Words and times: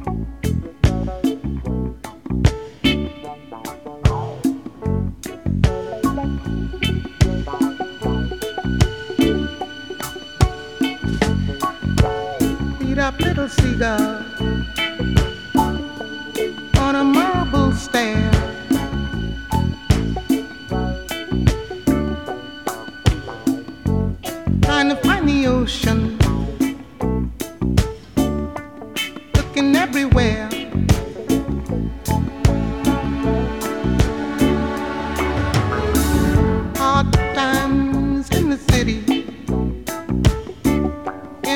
Bye. 0.00 0.51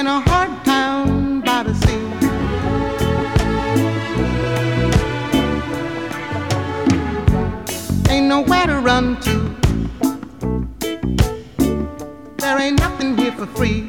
in 0.07 0.13
a 0.13 0.21
hard 0.21 0.65
town 0.65 1.41
by 1.41 1.65
the 1.65 1.75
sea. 1.83 2.05
Ain't 8.13 8.29
nowhere 8.29 8.67
to 8.69 8.79
run 8.79 9.21
to. 9.23 9.37
There 12.37 12.59
ain't 12.61 12.79
nothing 12.79 13.17
here 13.17 13.33
for 13.33 13.47
free. 13.47 13.86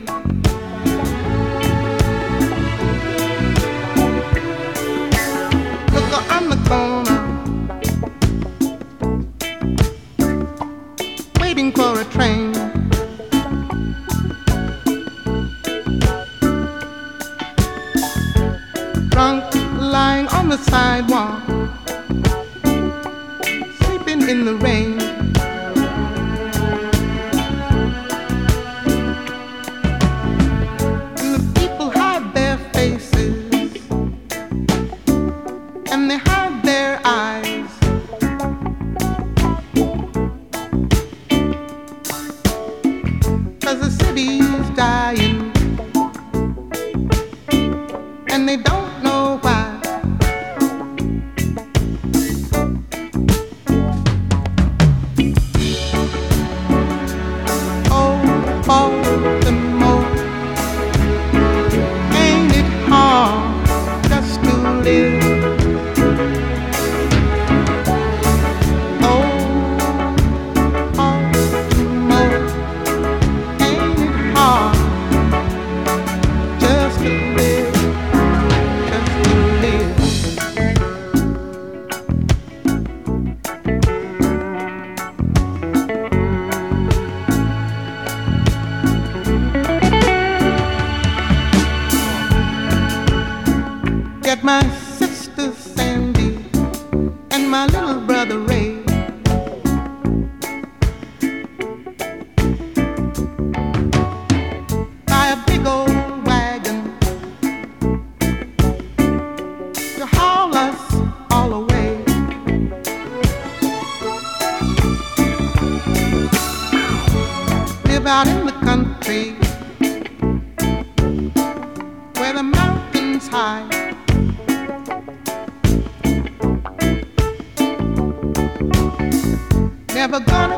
Never 130.07 130.23
gonna 130.23 130.56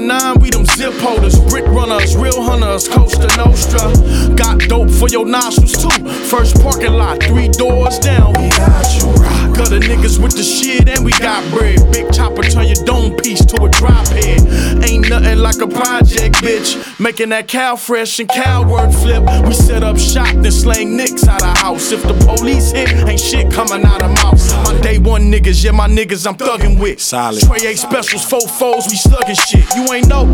Nine, 0.00 0.38
we 0.40 0.48
them 0.48 0.64
zip 0.64 0.94
holders, 0.94 1.38
brick 1.38 1.66
runners, 1.66 2.16
real 2.16 2.42
hunters, 2.42 2.88
Cosa 2.88 3.26
Nostra. 3.36 4.34
Got 4.34 4.60
dope 4.60 4.90
for 4.90 5.06
your 5.08 5.26
nostrils 5.26 5.72
too. 5.72 6.08
First 6.30 6.60
parking 6.62 6.94
lot, 6.94 7.22
three 7.22 7.48
doors 7.48 7.98
down, 7.98 8.32
we 8.32 8.48
got 8.48 8.94
you. 8.96 9.12
Got 9.22 9.41
the 9.54 9.80
niggas 9.80 10.22
with 10.22 10.36
the 10.36 10.42
shit 10.42 10.88
and 10.88 11.04
we 11.04 11.12
got 11.12 11.42
bread. 11.50 11.78
Big 11.92 12.12
chopper 12.12 12.42
turn 12.42 12.66
your 12.66 12.84
dome 12.84 13.16
piece 13.16 13.44
to 13.44 13.64
a 13.64 13.68
drop 13.68 14.06
head. 14.08 14.40
Ain't 14.84 15.08
nothing 15.08 15.38
like 15.38 15.60
a 15.60 15.66
project, 15.66 16.36
bitch. 16.36 16.76
Making 17.00 17.30
that 17.30 17.48
cow 17.48 17.76
fresh 17.76 18.18
and 18.20 18.28
cow 18.28 18.68
word 18.68 18.92
flip. 18.92 19.22
We 19.46 19.54
set 19.54 19.82
up 19.82 19.98
shop, 19.98 20.34
then 20.42 20.52
slang 20.52 20.96
nicks 20.96 21.26
out 21.26 21.42
of 21.42 21.56
house. 21.58 21.92
If 21.92 22.02
the 22.02 22.14
police 22.24 22.72
hit, 22.72 22.90
ain't 23.08 23.20
shit 23.20 23.52
coming 23.52 23.84
out 23.84 24.02
of 24.02 24.10
mouth. 24.10 24.40
My 24.64 24.80
day 24.80 24.98
one 24.98 25.30
niggas, 25.30 25.64
yeah, 25.64 25.72
my 25.72 25.88
niggas 25.88 26.26
I'm 26.26 26.36
thugging 26.36 26.80
with. 26.80 27.00
Solid. 27.00 27.42
Trey 27.42 27.68
eight 27.68 27.78
specials, 27.78 28.24
four 28.24 28.46
foes, 28.46 28.86
we 28.90 28.96
slugging 28.96 29.36
shit. 29.36 29.64
You 29.74 29.92
ain't 29.92 30.08
know. 30.08 30.26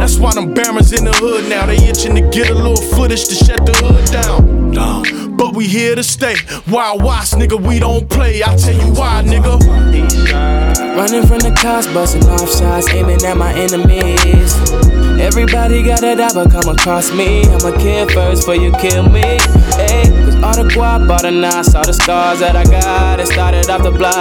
That's 0.00 0.18
why 0.18 0.32
them 0.32 0.54
Barons 0.54 0.92
in 0.92 1.04
the 1.04 1.12
hood 1.12 1.48
now. 1.48 1.66
They 1.66 1.76
itching 1.76 2.14
to 2.14 2.22
get 2.30 2.50
a 2.50 2.54
little 2.54 2.76
footage 2.76 3.26
to 3.26 3.34
shut 3.34 3.64
the 3.66 3.72
hood 3.82 4.04
down. 4.10 4.65
Down. 4.76 5.36
But 5.38 5.56
we 5.56 5.66
here 5.66 5.94
to 5.94 6.02
stay. 6.02 6.34
Wild 6.70 7.02
Watts, 7.02 7.34
nigga, 7.34 7.58
we 7.58 7.78
don't 7.78 8.10
play. 8.10 8.42
I 8.42 8.54
tell 8.56 8.74
you 8.74 8.92
why, 8.92 9.22
nigga. 9.24 9.58
Running 10.94 11.26
from 11.26 11.38
the 11.38 11.58
cops, 11.58 11.86
busting 11.86 12.28
off 12.28 12.50
shots, 12.54 12.86
aiming 12.90 13.24
at 13.24 13.38
my 13.38 13.54
enemies. 13.54 14.95
Everybody 15.18 15.82
got 15.82 16.02
a 16.02 16.14
die, 16.14 16.28
but 16.34 16.50
come 16.50 16.68
across 16.68 17.10
me. 17.12 17.42
I'ma 17.44 17.76
kill 17.78 18.06
first 18.08 18.42
before 18.42 18.56
you 18.56 18.70
kill 18.72 19.08
me. 19.08 19.38
Hey, 19.76 20.04
cause 20.24 20.36
all 20.42 20.54
the 20.54 20.68
guap, 20.72 21.08
all 21.08 21.22
the 21.22 21.30
knots, 21.30 21.74
all 21.74 21.84
the 21.84 21.92
scars 21.92 22.40
that 22.40 22.54
I 22.54 22.64
got, 22.64 23.20
it 23.20 23.26
started 23.26 23.68
off 23.70 23.82
the 23.82 23.90
block. 23.90 24.14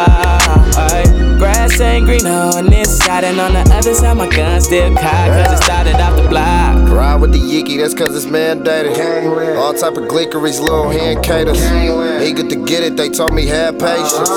Ay, 0.77 1.03
grass 1.37 1.79
ain't 1.81 2.05
green 2.05 2.25
on 2.25 2.67
this 2.67 2.97
side, 2.97 3.23
and 3.23 3.39
on 3.39 3.53
the 3.53 3.61
other 3.73 3.93
side, 3.93 4.15
my 4.17 4.29
gun 4.29 4.61
still 4.61 4.93
cocked, 4.95 5.03
cause 5.03 5.59
it 5.59 5.63
started 5.63 5.95
off 5.95 6.21
the 6.21 6.27
block. 6.29 6.89
Ride 6.89 7.15
with 7.21 7.33
the 7.33 7.39
Yiki, 7.39 7.77
that's 7.77 7.93
cause 7.93 8.15
it's 8.15 8.25
mandated. 8.25 9.57
All 9.57 9.73
type 9.73 9.97
of 9.97 10.07
glickeries, 10.07 10.59
little 10.61 10.89
hand 10.89 11.23
caters. 11.23 11.61
Eager 12.21 12.47
to 12.47 12.55
get 12.65 12.83
it, 12.83 12.95
they 12.95 13.09
told 13.09 13.33
me 13.33 13.45
have 13.47 13.77
patience. 13.79 14.29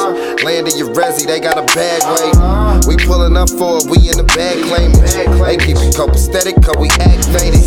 Land 0.42 0.68
in 0.68 0.76
your 0.76 0.92
resi, 0.94 1.26
they 1.26 1.40
got 1.40 1.56
a 1.58 1.62
bag 1.74 2.02
wait. 2.14 2.86
We 2.86 2.96
pulling 3.04 3.36
up 3.36 3.50
for 3.50 3.78
it, 3.78 3.86
we 3.90 4.08
in 4.08 4.16
the 4.16 4.24
bag 4.24 4.62
claiming. 4.66 5.02
They 5.02 5.56
keep 5.56 5.76
it 5.76 5.94
copacetic, 5.94 6.47
cause 6.56 6.76
we 6.78 6.88
activated. 7.00 7.58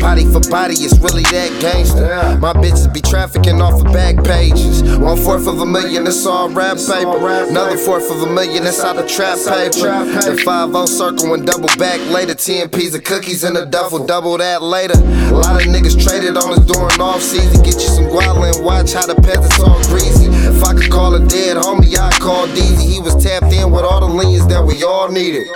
Body 0.00 0.24
for 0.24 0.40
body, 0.50 0.74
it's 0.74 0.98
really 0.98 1.22
that 1.34 1.50
gangster. 1.60 2.38
My 2.38 2.52
bitches 2.52 2.92
be 2.92 3.00
trafficking 3.00 3.60
off 3.60 3.84
of 3.84 3.92
back 3.92 4.22
pages. 4.24 4.82
One 4.98 5.16
fourth 5.16 5.46
of 5.46 5.60
a 5.60 5.66
million, 5.66 6.04
that's 6.04 6.24
all 6.26 6.48
rap 6.50 6.76
paper. 6.78 7.16
Another 7.48 7.76
fourth 7.76 8.10
of 8.10 8.22
a 8.22 8.26
million, 8.32 8.64
that's 8.64 8.80
out 8.80 8.96
the 8.96 9.06
trap 9.06 9.38
paper. 9.38 10.04
The 10.22 10.40
5 10.44 10.88
circle 10.88 11.34
and 11.34 11.46
double 11.46 11.68
back 11.78 12.00
later. 12.10 12.34
10 12.34 12.70
P's 12.70 12.94
of 12.94 13.04
cookies 13.04 13.44
in 13.44 13.56
a 13.56 13.66
duffel, 13.66 14.04
double 14.06 14.36
that 14.38 14.62
later. 14.62 14.98
A 14.98 15.34
lot 15.34 15.60
of 15.60 15.68
niggas 15.68 16.02
traded 16.02 16.36
on 16.36 16.52
us 16.52 16.64
during 16.66 17.00
off 17.00 17.20
season. 17.20 17.62
Get 17.62 17.74
you 17.74 17.88
some 17.88 18.04
guala 18.04 18.54
and 18.54 18.64
watch 18.64 18.92
how 18.92 19.06
the 19.06 19.14
peasants 19.14 19.60
all 19.60 19.82
greasy. 19.84 20.26
If 20.26 20.62
I 20.64 20.74
could 20.74 20.90
call 20.90 21.14
a 21.14 21.26
dead 21.26 21.56
homie, 21.56 21.96
I'd 21.96 22.20
call 22.20 22.46
Deezy. 22.48 22.92
He 22.92 23.00
was 23.00 23.14
tapped 23.22 23.52
in 23.52 23.70
with 23.70 23.84
all 23.84 24.00
the 24.00 24.12
leans 24.12 24.46
that 24.48 24.64
we 24.64 24.82
all 24.82 25.10
needed. 25.10 25.46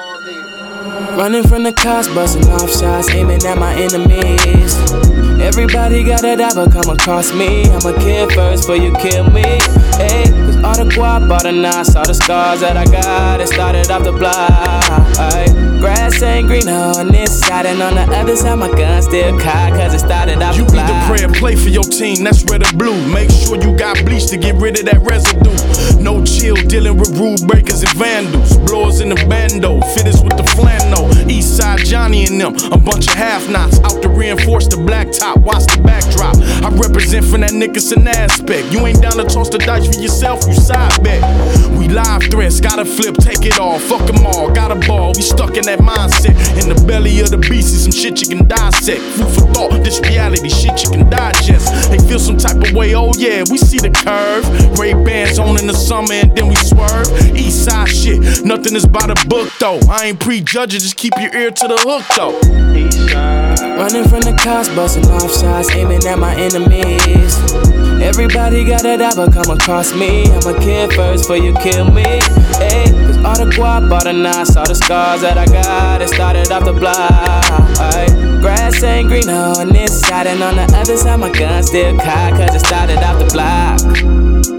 Running 1.17 1.49
from 1.49 1.63
the 1.63 1.73
cops, 1.73 2.09
busting 2.09 2.47
off 2.51 2.71
shots, 2.71 3.09
aiming 3.09 3.43
at 3.47 3.57
my 3.57 3.73
enemies. 3.73 4.77
Everybody 5.41 6.05
got 6.05 6.23
a 6.23 6.37
but 6.37 6.71
come 6.71 6.95
across 6.95 7.33
me. 7.33 7.65
I'ma 7.65 7.97
kill 8.01 8.29
first 8.31 8.65
before 8.65 8.77
you 8.77 8.93
kill 8.97 9.31
me. 9.31 9.57
Hey, 9.97 10.29
cause 10.29 10.57
all 10.61 10.77
the 10.77 10.85
guap, 10.93 11.31
all 11.31 11.43
the 11.43 11.53
knots, 11.53 11.97
all 11.97 12.07
the 12.07 12.13
scars 12.13 12.61
that 12.61 12.77
I 12.77 12.85
got, 12.85 13.41
it 13.41 13.49
started 13.49 13.91
off 13.91 14.05
the 14.05 14.13
block. 14.13 14.51
Ay, 15.17 15.47
grass 15.81 16.21
ain't 16.23 16.49
greener 16.49 16.93
on 16.97 17.09
this 17.09 17.41
side, 17.41 17.65
and 17.65 17.81
on 17.81 17.95
the 17.95 18.05
other 18.15 18.37
side, 18.37 18.57
my 18.57 18.69
gun 18.69 19.01
still 19.01 19.41
cocked, 19.41 19.77
cause 19.77 19.95
it 19.95 20.01
started 20.01 20.43
off 20.43 20.57
You 20.57 20.67
the 20.67 20.77
either 20.77 20.93
block. 20.93 21.07
pray 21.09 21.25
or 21.25 21.33
play 21.33 21.57
for 21.57 21.71
your 21.71 21.85
team, 21.85 22.25
that's 22.25 22.45
red 22.45 22.61
or 22.61 22.77
blue. 22.77 22.97
Make 23.13 23.31
sure 23.31 23.57
you 23.57 23.75
got 23.77 23.97
bleach 24.05 24.27
to 24.29 24.37
get 24.37 24.57
rid 24.57 24.79
of 24.79 24.85
that 24.85 25.01
residue. 25.01 25.57
No 26.03 26.23
chill, 26.25 26.57
dealing 26.57 26.99
with 26.99 27.17
rule 27.17 27.37
breakers 27.47 27.83
and 27.83 27.93
vandals. 27.97 28.59
Blowers 28.69 29.01
in 29.01 29.09
the 29.09 29.17
bando, 29.29 29.81
fitters 29.97 30.23
with 30.23 30.37
the 30.37 30.45
flannel. 30.45 31.06
East 31.29 31.57
side 31.57 31.85
Johnny 31.85 32.27
and 32.27 32.41
them, 32.41 32.55
a 32.73 32.79
bunch 32.79 33.09
of 33.09 33.15
half 33.15 33.49
knots. 33.49 33.81
Out 33.81 34.03
to 34.03 34.09
reinforce 34.09 34.67
the 34.67 34.77
blacktop, 34.77 35.43
watch 35.43 35.67
the 35.67 35.83
backdrop. 35.83 36.37
I 36.63 36.69
represent 36.77 37.25
from 37.25 37.41
that 37.43 37.53
Nickerson 37.53 38.07
aspect. 38.09 38.73
You 38.73 38.87
ain't 38.87 39.03
down 39.03 39.17
to 39.19 39.25
toss 39.25 39.49
the 39.49 39.59
dice 39.59 39.87
for 39.87 40.01
yourself, 40.01 40.47
you 40.47 40.55
side 40.55 41.03
bet. 41.03 41.23
We 41.79 41.89
live 41.89 42.23
threats, 42.31 42.61
gotta 42.61 42.85
flip, 42.85 43.17
take 43.17 43.45
it 43.45 43.59
all. 43.59 43.79
Fuck 43.79 44.07
them 44.07 44.27
all, 44.27 44.51
got 44.53 44.71
a 44.71 44.87
ball. 44.87 45.13
We 45.15 45.23
stuck 45.23 45.57
in 45.57 45.65
that 45.67 45.81
mindset. 45.81 46.35
In 46.63 46.69
the 46.69 46.85
belly 46.87 47.21
of 47.21 47.31
the 47.31 47.39
beast 47.39 47.75
is 47.75 47.83
some 47.85 47.93
shit 47.93 48.21
you 48.23 48.29
can 48.29 48.47
dissect. 48.49 49.01
Food 49.01 49.29
for 49.35 49.47
thought, 49.53 49.85
this 49.85 50.01
reality, 50.01 50.49
shit 50.49 50.83
you 50.85 50.91
can 50.91 51.09
digest. 51.11 51.91
They 51.91 51.99
feel 51.99 52.19
some 52.19 52.37
type 52.37 52.57
of 52.57 52.73
way, 52.73 52.95
oh 52.95 53.13
yeah, 53.17 53.45
we 53.51 53.59
see 53.59 53.79
the 53.79 53.91
curve. 53.91 54.45
Ray 54.79 54.95
Bans 54.95 55.39
on 55.39 55.59
in 55.59 55.67
the 55.67 55.75
summer 55.75 56.13
and 56.13 56.37
then 56.37 56.49
we 56.49 56.57
swerve. 56.57 57.07
East 57.37 57.65
side 57.65 57.89
shit, 57.89 58.45
nothing 58.45 58.75
is 58.75 58.87
by 58.87 59.07
the 59.07 59.17
book 59.29 59.51
though. 59.61 59.81
I 59.89 60.07
ain't 60.07 60.21
prejudging, 60.21 60.81
just 60.81 60.96
keep 60.97 61.13
your 61.19 61.35
ear 61.35 61.51
to 61.51 61.69
the 61.69 61.77
hook 61.77 62.05
though. 62.17 62.33
Running 63.77 64.09
from 64.09 64.21
the 64.23 64.33
cops, 64.43 64.69
busting 64.71 65.07
off 65.07 65.31
shots, 65.31 65.71
aiming 65.73 66.05
at 66.07 66.19
my 66.19 66.35
enemies. 66.35 67.37
Everybody 68.01 68.65
got 68.65 68.85
a 68.85 68.97
but 69.15 69.33
come 69.33 69.51
across 69.57 69.95
me. 69.95 70.25
I'ma 70.25 70.59
kill 70.59 70.91
first 70.91 71.25
before 71.25 71.37
you 71.37 71.53
kill 71.61 71.91
me. 71.91 72.21
Hey, 72.57 72.89
cause 73.05 73.19
all 73.25 73.37
the 73.37 73.53
guap, 73.53 73.91
all 73.93 74.05
the 74.05 74.13
knots, 74.13 74.57
all 74.57 74.67
the 74.67 74.75
scars 74.75 75.21
that 75.21 75.37
I 75.37 75.47
got, 75.47 76.01
it 76.01 76.09
started 76.09 76.51
off 76.51 76.65
the 76.65 76.73
block. 76.73 76.97
Ay, 77.79 78.07
grass 78.41 78.83
ain't 78.83 79.09
green 79.09 79.29
on 79.29 79.69
this 79.69 80.01
side, 80.01 80.27
and 80.27 80.43
on 80.43 80.57
the 80.57 80.65
other 80.77 80.97
side, 80.97 81.21
my 81.21 81.31
gun 81.31 81.63
still 81.63 81.97
cocked, 81.99 82.37
cause 82.37 82.55
it 82.55 82.67
started 82.67 82.99
off 82.99 83.19
the 83.19 83.29
block. 83.33 84.56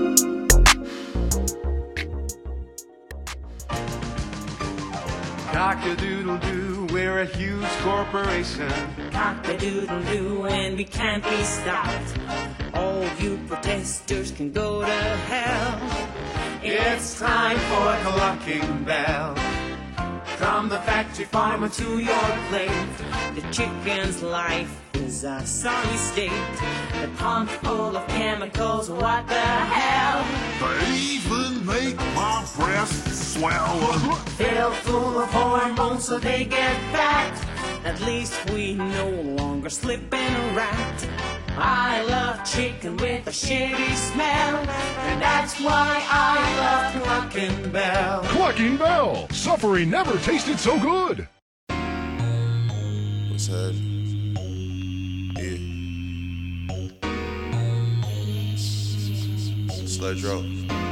Cock-a-doodle-doo, 5.88 6.88
we're 6.91 7.22
a 7.22 7.25
huge 7.25 7.65
corporation. 7.79 8.70
Cock-a-doodle-doo 9.10 10.46
and 10.48 10.75
we 10.75 10.84
can't 10.84 11.24
be 11.24 11.41
stopped. 11.44 12.17
All 12.74 13.06
you 13.20 13.39
protesters 13.48 14.32
can 14.32 14.51
go 14.51 14.82
to 14.82 14.86
hell. 14.86 15.79
It's 16.62 17.17
time 17.17 17.58
for 17.58 18.12
Clucking 18.12 18.84
Bell. 18.84 19.57
From 20.38 20.70
the 20.70 20.77
factory 20.82 21.25
farmer 21.25 21.67
to 21.67 21.98
your 21.98 22.29
plate, 22.50 22.98
the 23.34 23.41
chicken's 23.51 24.22
life 24.22 24.70
is 24.94 25.24
a 25.24 25.44
sorry 25.48 25.98
state. 25.98 26.32
The 27.01 27.10
pump 27.17 27.50
full 27.50 27.98
of 27.98 28.08
chemicals, 28.08 28.91
what 28.91 29.27
the 29.27 29.34
hell? 29.34 30.24
They 30.62 30.96
even 30.96 31.65
make 31.65 31.98
my 32.13 32.46
breasts 32.56 33.34
swell. 33.34 33.79
Filled 34.38 34.75
full 34.75 35.20
of 35.20 35.29
hormones 35.32 36.06
so 36.06 36.20
they 36.20 36.46
get 36.46 36.75
fat. 36.91 37.34
At 37.84 38.00
least 38.01 38.38
we 38.51 38.75
no 38.75 39.10
longer 39.10 39.72
slip 39.72 40.13
in 40.13 40.36
a 40.36 40.53
rat. 40.53 41.37
I 41.60 42.04
love 42.04 42.44
chicken 42.44 42.98
with 42.98 43.26
a 43.26 43.32
shitty 43.32 43.96
smell, 43.96 44.58
and 44.58 45.20
that's 45.20 45.60
why 45.60 46.06
I 46.08 46.94
love 46.94 47.04
Clucking 47.04 47.72
Bell. 47.72 48.22
Clucking 48.26 48.78
Bell. 48.78 49.28
Suffering 49.30 49.90
never 49.90 50.20
tasted 50.20 50.60
so 50.60 50.80
good. 50.80 51.28
What's 53.32 53.48
happening? 53.48 54.36
Yeah. 55.36 55.58
Sledge 59.88 60.24
roll. 60.24 60.87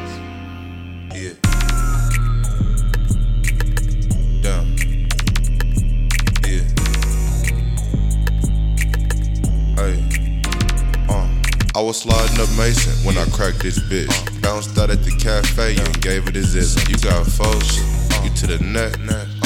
Was 11.85 11.99
sliding 12.01 12.39
up 12.39 12.49
Mason 12.57 12.93
when 13.05 13.15
I 13.15 13.25
cracked 13.25 13.59
this 13.59 13.77
bitch. 13.77 14.41
Bounced 14.41 14.75
out 14.79 14.89
at 14.89 15.03
the 15.03 15.11
cafe 15.17 15.75
and 15.77 16.01
gave 16.01 16.27
it 16.27 16.33
his 16.33 16.55
zizz. 16.55 16.89
You 16.89 16.97
got 16.97 17.27
folks, 17.27 17.77
you 18.23 18.31
to 18.31 18.57
the 18.57 18.63
neck. 18.63 18.95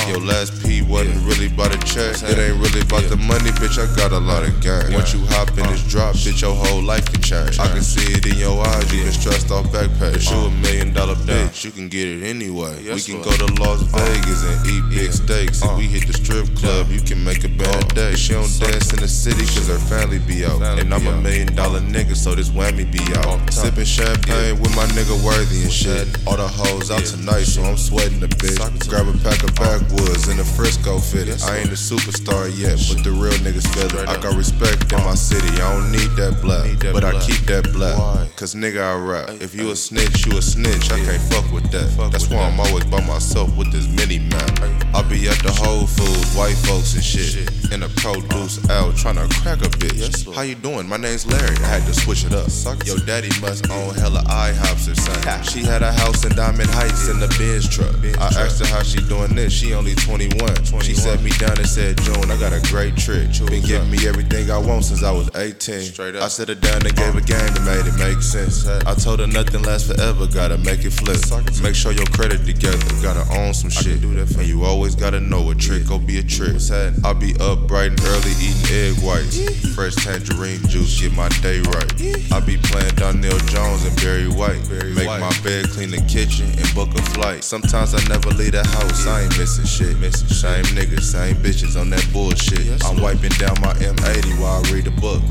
Your 0.09 0.25
last 0.25 0.65
P 0.65 0.81
wasn't 0.81 1.21
really 1.23 1.45
about 1.53 1.69
a 1.69 1.77
check. 1.85 2.17
It 2.25 2.37
ain't 2.41 2.57
really 2.57 2.81
about 2.81 3.05
the 3.05 3.17
money, 3.17 3.53
bitch. 3.61 3.77
I 3.77 3.85
got 3.95 4.11
a 4.11 4.17
lot 4.17 4.41
of 4.41 4.59
gang. 4.59 4.91
Once 4.91 5.13
you 5.13 5.21
hop 5.37 5.49
in 5.53 5.61
this 5.69 5.85
drop, 5.85 6.15
bitch, 6.15 6.41
your 6.41 6.55
whole 6.55 6.81
life 6.81 7.05
can 7.05 7.21
change. 7.21 7.59
I 7.59 7.67
can 7.67 7.83
see 7.83 8.17
it 8.17 8.25
in 8.25 8.37
your 8.41 8.57
eyes. 8.65 8.91
You 8.91 9.03
been 9.03 9.13
stressed 9.13 9.51
off 9.51 9.67
backpack. 9.69 10.17
But 10.17 10.25
you 10.25 10.37
a 10.37 10.51
million 10.65 10.93
dollar 10.93 11.13
bitch. 11.13 11.63
You 11.63 11.69
can 11.69 11.89
get 11.89 12.07
it 12.07 12.23
anyway. 12.23 12.81
We 12.81 13.01
can 13.01 13.21
go 13.21 13.29
to 13.37 13.45
Las 13.61 13.83
Vegas 13.85 14.41
and 14.49 14.57
eat 14.65 14.83
big 14.89 15.13
steaks. 15.13 15.61
If 15.61 15.77
we 15.77 15.85
hit 15.85 16.07
the 16.07 16.13
strip 16.13 16.49
club, 16.57 16.89
you 16.89 17.01
can 17.01 17.23
make 17.23 17.43
a 17.45 17.49
bad 17.49 17.93
day. 17.93 18.15
She 18.15 18.33
don't 18.33 18.49
dance 18.57 18.91
in 18.91 18.99
the 18.99 19.07
city 19.07 19.45
cause 19.45 19.67
her 19.67 19.77
family 19.77 20.17
be 20.17 20.43
out. 20.43 20.61
And 20.79 20.91
I'm 20.91 21.05
a 21.05 21.21
million 21.21 21.53
dollar 21.53 21.81
nigga, 21.81 22.15
so 22.15 22.33
this 22.33 22.49
whammy 22.49 22.89
be 22.89 23.05
out. 23.21 23.37
Sipping 23.53 23.85
champagne 23.85 24.57
with 24.57 24.75
my 24.75 24.89
nigga 24.97 25.13
worthy 25.23 25.61
and 25.61 25.71
shit. 25.71 26.09
All 26.25 26.37
the 26.37 26.47
hoes 26.47 26.89
out 26.89 27.05
tonight, 27.05 27.45
so 27.45 27.61
I'm 27.61 27.77
sweating 27.77 28.23
a 28.23 28.27
bit. 28.41 28.57
Grab 28.89 29.05
a 29.05 29.13
pack 29.21 29.43
of 29.43 29.53
backwoods 29.53 29.98
in 30.29 30.37
the 30.37 30.43
Frisco 30.43 30.99
fitted. 30.99 31.41
I 31.43 31.57
ain't 31.57 31.69
a 31.69 31.79
superstar 31.79 32.47
yet, 32.55 32.77
but 32.87 33.03
the 33.03 33.11
real 33.11 33.33
niggas 33.43 33.67
feel 33.73 33.89
it. 33.99 34.07
I 34.07 34.15
got 34.21 34.35
respect 34.35 34.91
in 34.91 34.99
my 35.03 35.15
city, 35.15 35.49
I 35.61 35.73
don't 35.73 35.91
need 35.91 36.11
that 36.15 36.39
black. 36.41 36.67
But 36.93 37.03
I 37.03 37.19
keep 37.19 37.45
that 37.47 37.71
black. 37.73 37.95
Cause 38.35 38.55
nigga, 38.55 38.81
I 38.81 38.95
rap. 38.95 39.41
If 39.41 39.53
you 39.53 39.71
a 39.71 39.75
snitch, 39.75 40.25
you 40.25 40.37
a 40.37 40.41
snitch. 40.41 40.91
I 40.91 40.99
can't 41.03 41.21
fuck 41.33 41.51
with 41.51 41.69
that. 41.71 41.89
That's 42.11 42.29
why 42.29 42.39
I'm 42.39 42.59
always 42.59 42.85
by 42.85 43.05
myself 43.05 43.55
with 43.57 43.71
this 43.71 43.87
mini 43.87 44.19
map. 44.19 44.51
I 44.93 45.01
be 45.03 45.27
at 45.27 45.39
the 45.43 45.51
Whole 45.51 45.87
Foods, 45.87 46.35
white 46.35 46.55
folks 46.63 46.95
and 46.95 47.03
shit. 47.03 47.49
Produce 47.97 48.69
out, 48.69 48.93
tryna 48.95 49.29
crack 49.41 49.59
a 49.59 49.69
bitch. 49.69 50.33
How 50.33 50.41
you 50.41 50.55
doing? 50.55 50.87
My 50.87 50.97
name's 50.97 51.25
Larry. 51.25 51.55
I 51.57 51.67
had 51.67 51.85
to 51.85 51.93
switch 51.93 52.23
it 52.23 52.33
up. 52.33 52.47
Yo, 52.85 52.95
daddy 53.05 53.29
must 53.41 53.69
own 53.69 53.93
hella 53.95 54.21
IHOPs 54.23 54.91
or 54.91 54.95
something. 54.95 55.43
She 55.43 55.61
had 55.63 55.81
a 55.81 55.91
house 55.91 56.23
in 56.25 56.33
Diamond 56.35 56.69
Heights 56.69 57.09
in 57.09 57.19
the 57.19 57.27
Benz 57.37 57.67
truck. 57.67 57.93
I 58.19 58.27
asked 58.39 58.59
her 58.61 58.67
how 58.67 58.83
she 58.83 59.01
doing 59.01 59.35
this. 59.35 59.51
She 59.51 59.73
only 59.73 59.95
21. 59.95 60.81
She 60.81 60.93
sat 60.93 61.21
me 61.21 61.31
down 61.31 61.57
and 61.57 61.67
said, 61.67 61.97
June, 62.01 62.31
I 62.31 62.39
got 62.39 62.53
a 62.53 62.61
great 62.71 62.95
trick. 62.95 63.29
Been 63.47 63.63
giving 63.63 63.91
me 63.91 64.07
everything 64.07 64.49
I 64.49 64.57
want 64.57 64.85
since 64.85 65.03
I 65.03 65.11
was 65.11 65.29
18. 65.35 66.17
I 66.21 66.27
sat 66.27 66.47
her 66.47 66.55
down 66.55 66.85
and 66.85 66.95
gave 66.95 67.15
a 67.15 67.21
game 67.21 67.51
that 67.53 67.63
made 67.65 67.85
it 67.85 67.97
make 67.99 68.21
sense. 68.23 68.65
I 68.67 68.95
told 68.95 69.19
her 69.19 69.27
nothing 69.27 69.63
lasts 69.63 69.91
forever, 69.91 70.25
gotta 70.27 70.57
make 70.57 70.85
it 70.85 70.91
flip. 70.91 71.19
Make 71.61 71.75
sure 71.75 71.91
your 71.91 72.07
credit 72.07 72.45
together, 72.45 72.79
gotta 73.03 73.27
own 73.37 73.53
some 73.53 73.69
shit. 73.69 74.01
And 74.03 74.47
you 74.47 74.63
always 74.63 74.95
gotta 74.95 75.19
know 75.19 75.49
a 75.51 75.55
trick, 75.55 75.87
go 75.87 75.99
be 75.99 76.19
a 76.19 76.23
trick. 76.23 76.55
I'll 77.03 77.13
be 77.13 77.35
up 77.39 77.67
and 77.87 78.01
early 78.01 78.31
eating 78.39 78.65
egg 78.75 78.95
whites. 79.03 79.39
Fresh 79.75 79.95
tangerine 79.95 80.59
juice, 80.67 80.99
get 80.99 81.13
my 81.13 81.29
day 81.39 81.61
right. 81.61 81.91
I 82.31 82.39
be 82.39 82.57
playing 82.57 82.95
Donell 82.95 83.37
Jones 83.47 83.85
and 83.85 83.95
Barry 83.97 84.27
White. 84.27 84.67
Make 84.69 85.07
my 85.07 85.33
bed, 85.43 85.69
clean 85.69 85.91
the 85.91 86.03
kitchen, 86.07 86.47
and 86.47 86.75
book 86.75 86.89
a 86.95 87.01
flight. 87.13 87.43
Sometimes 87.43 87.93
I 87.93 88.03
never 88.09 88.29
leave 88.31 88.51
the 88.51 88.63
house, 88.65 89.07
I 89.07 89.23
ain't 89.23 89.37
missing 89.37 89.65
shit. 89.65 89.95
Same 90.13 90.65
niggas, 90.75 91.03
same 91.03 91.35
bitches 91.37 91.79
on 91.79 91.89
that 91.91 92.07
bullshit. 92.11 92.83
I'm 92.85 93.01
wiping 93.01 93.31
down 93.39 93.55
my 93.61 93.73
M80 93.73 94.39
while 94.41 94.65
I 94.65 94.71
read 94.71 94.87
a 94.87 94.91
book. 94.91 95.21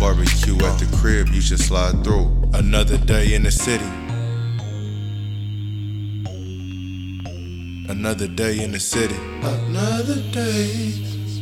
Barbecue 0.00 0.56
at 0.64 0.78
the 0.78 0.88
crib, 0.96 1.28
you 1.28 1.40
should 1.40 1.60
slide 1.60 2.04
through. 2.04 2.30
Another 2.54 2.96
day 2.98 3.34
in 3.34 3.42
the 3.42 3.50
city. 3.50 3.84
Another 7.90 8.28
day 8.28 8.62
in 8.62 8.72
the 8.72 8.80
city. 8.80 9.16
Another 9.42 10.20
day, 10.30 10.92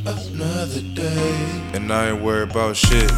another 0.07 0.83
day. 0.95 1.63
And 1.75 1.93
I 1.93 2.11
ain't 2.11 2.23
worried 2.23 2.51
about 2.51 2.77
shit. 2.77 3.11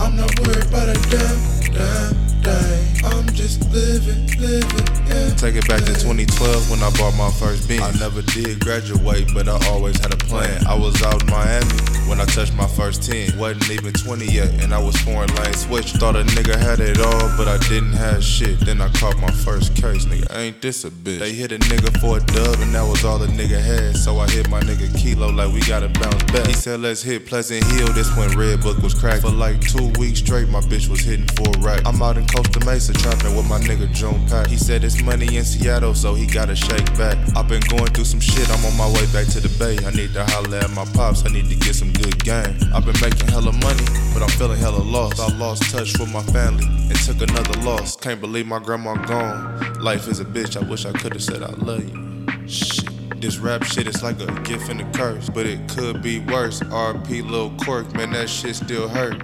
I'm 0.00 0.16
not 0.16 0.38
worried 0.40 0.66
about 0.66 0.88
a 0.88 0.98
damn, 1.08 1.72
damn 1.72 2.14
thing. 2.42 3.04
I'm 3.04 3.26
just 3.34 3.63
living, 3.74 4.26
living, 4.38 4.86
yeah. 5.10 5.34
Take 5.34 5.56
it 5.56 5.66
back 5.68 5.82
to 5.82 5.92
2012 5.92 6.70
when 6.70 6.80
I 6.82 6.90
bought 6.96 7.14
my 7.18 7.30
first 7.32 7.68
Benz. 7.68 7.82
I 7.82 7.90
never 7.98 8.22
did 8.22 8.60
graduate, 8.60 9.28
but 9.34 9.48
I 9.48 9.58
always 9.68 9.98
had 9.98 10.14
a 10.14 10.16
plan. 10.16 10.64
I 10.66 10.78
was 10.78 11.02
out 11.02 11.22
in 11.22 11.28
Miami 11.28 11.74
when 12.08 12.20
I 12.20 12.24
touched 12.24 12.54
my 12.54 12.66
first 12.66 13.02
10. 13.02 13.36
Wasn't 13.36 13.68
even 13.70 13.92
20 13.92 14.26
yet, 14.26 14.48
and 14.62 14.72
I 14.72 14.78
was 14.78 14.96
foreign 15.02 15.34
lane 15.34 15.52
switch. 15.54 15.92
Thought 15.92 16.16
a 16.16 16.22
nigga 16.22 16.56
had 16.56 16.80
it 16.80 17.00
all, 17.00 17.28
but 17.36 17.48
I 17.48 17.58
didn't 17.68 17.92
have 17.92 18.22
shit. 18.22 18.60
Then 18.60 18.80
I 18.80 18.88
caught 18.90 19.18
my 19.18 19.30
first 19.30 19.74
case, 19.74 20.06
nigga. 20.06 20.34
Ain't 20.36 20.62
this 20.62 20.84
a 20.84 20.90
bitch? 20.90 21.18
They 21.18 21.32
hit 21.32 21.52
a 21.52 21.58
nigga 21.58 21.90
for 22.00 22.18
a 22.18 22.20
dub, 22.20 22.60
and 22.60 22.74
that 22.74 22.86
was 22.86 23.04
all 23.04 23.18
the 23.18 23.26
nigga 23.26 23.60
had. 23.60 23.96
So 23.96 24.18
I 24.18 24.30
hit 24.30 24.48
my 24.48 24.60
nigga 24.60 24.86
Kilo 24.96 25.30
like 25.30 25.52
we 25.52 25.60
gotta 25.60 25.88
bounce 25.88 26.22
back. 26.32 26.46
He 26.46 26.52
said, 26.52 26.80
let's 26.80 27.02
hit 27.02 27.26
Pleasant 27.26 27.64
Hill. 27.72 27.88
This 27.92 28.14
when 28.16 28.30
Red 28.38 28.62
Book 28.62 28.78
was 28.78 28.94
cracked. 28.94 29.22
For 29.22 29.30
like 29.30 29.60
two 29.60 29.90
weeks 29.98 30.20
straight, 30.20 30.48
my 30.48 30.60
bitch 30.60 30.88
was 30.88 31.00
hitting 31.00 31.26
for 31.36 31.48
a 31.48 31.60
rack. 31.60 31.82
I'm 31.86 32.00
out 32.02 32.16
in 32.16 32.26
Costa 32.26 32.64
Mesa 32.64 32.92
trapping 32.92 33.34
with 33.34 33.48
my 33.48 33.58
nigga 33.64 33.90
June 33.92 34.24
Pack. 34.28 34.46
He 34.46 34.56
said 34.56 34.84
it's 34.84 35.02
money 35.02 35.36
in 35.36 35.44
Seattle, 35.44 35.94
so 35.94 36.14
he 36.14 36.26
gotta 36.26 36.54
shake 36.54 36.86
back. 36.96 37.16
I've 37.36 37.48
been 37.48 37.62
going 37.68 37.86
through 37.86 38.04
some 38.04 38.20
shit, 38.20 38.48
I'm 38.50 38.64
on 38.64 38.76
my 38.76 38.86
way 38.86 39.06
back 39.12 39.26
to 39.32 39.40
the 39.40 39.52
bay. 39.58 39.76
I 39.84 39.90
need 39.90 40.12
to 40.14 40.24
holler 40.24 40.58
at 40.58 40.70
my 40.70 40.84
pops, 40.94 41.24
I 41.24 41.30
need 41.30 41.48
to 41.48 41.56
get 41.56 41.74
some 41.74 41.92
good 41.92 42.22
game. 42.22 42.56
I've 42.74 42.84
been 42.84 43.00
making 43.00 43.28
hella 43.28 43.52
money, 43.52 43.84
but 44.12 44.22
I'm 44.22 44.28
feeling 44.30 44.58
hella 44.58 44.82
lost. 44.82 45.20
I 45.20 45.28
lost 45.36 45.70
touch 45.70 45.98
with 45.98 46.12
my 46.12 46.22
family 46.24 46.66
and 46.66 46.94
took 46.96 47.20
another 47.20 47.58
loss. 47.60 47.96
Can't 47.96 48.20
believe 48.20 48.46
my 48.46 48.58
grandma 48.58 48.94
gone. 49.06 49.80
Life 49.80 50.08
is 50.08 50.20
a 50.20 50.24
bitch, 50.24 50.56
I 50.56 50.68
wish 50.68 50.86
I 50.86 50.92
could've 50.92 51.22
said 51.22 51.42
I 51.42 51.52
love 51.52 51.84
you. 51.88 52.48
Shit. 52.48 52.94
This 53.20 53.38
rap 53.38 53.62
shit 53.62 53.86
is 53.86 54.02
like 54.02 54.20
a 54.20 54.26
gift 54.42 54.68
and 54.68 54.82
a 54.82 54.90
curse, 54.92 55.30
but 55.30 55.46
it 55.46 55.66
could 55.70 56.02
be 56.02 56.18
worse. 56.18 56.60
RP 56.60 57.26
Lil 57.26 57.56
Cork, 57.64 57.90
man, 57.94 58.12
that 58.12 58.28
shit 58.28 58.54
still 58.56 58.86
hurt. 58.86 59.22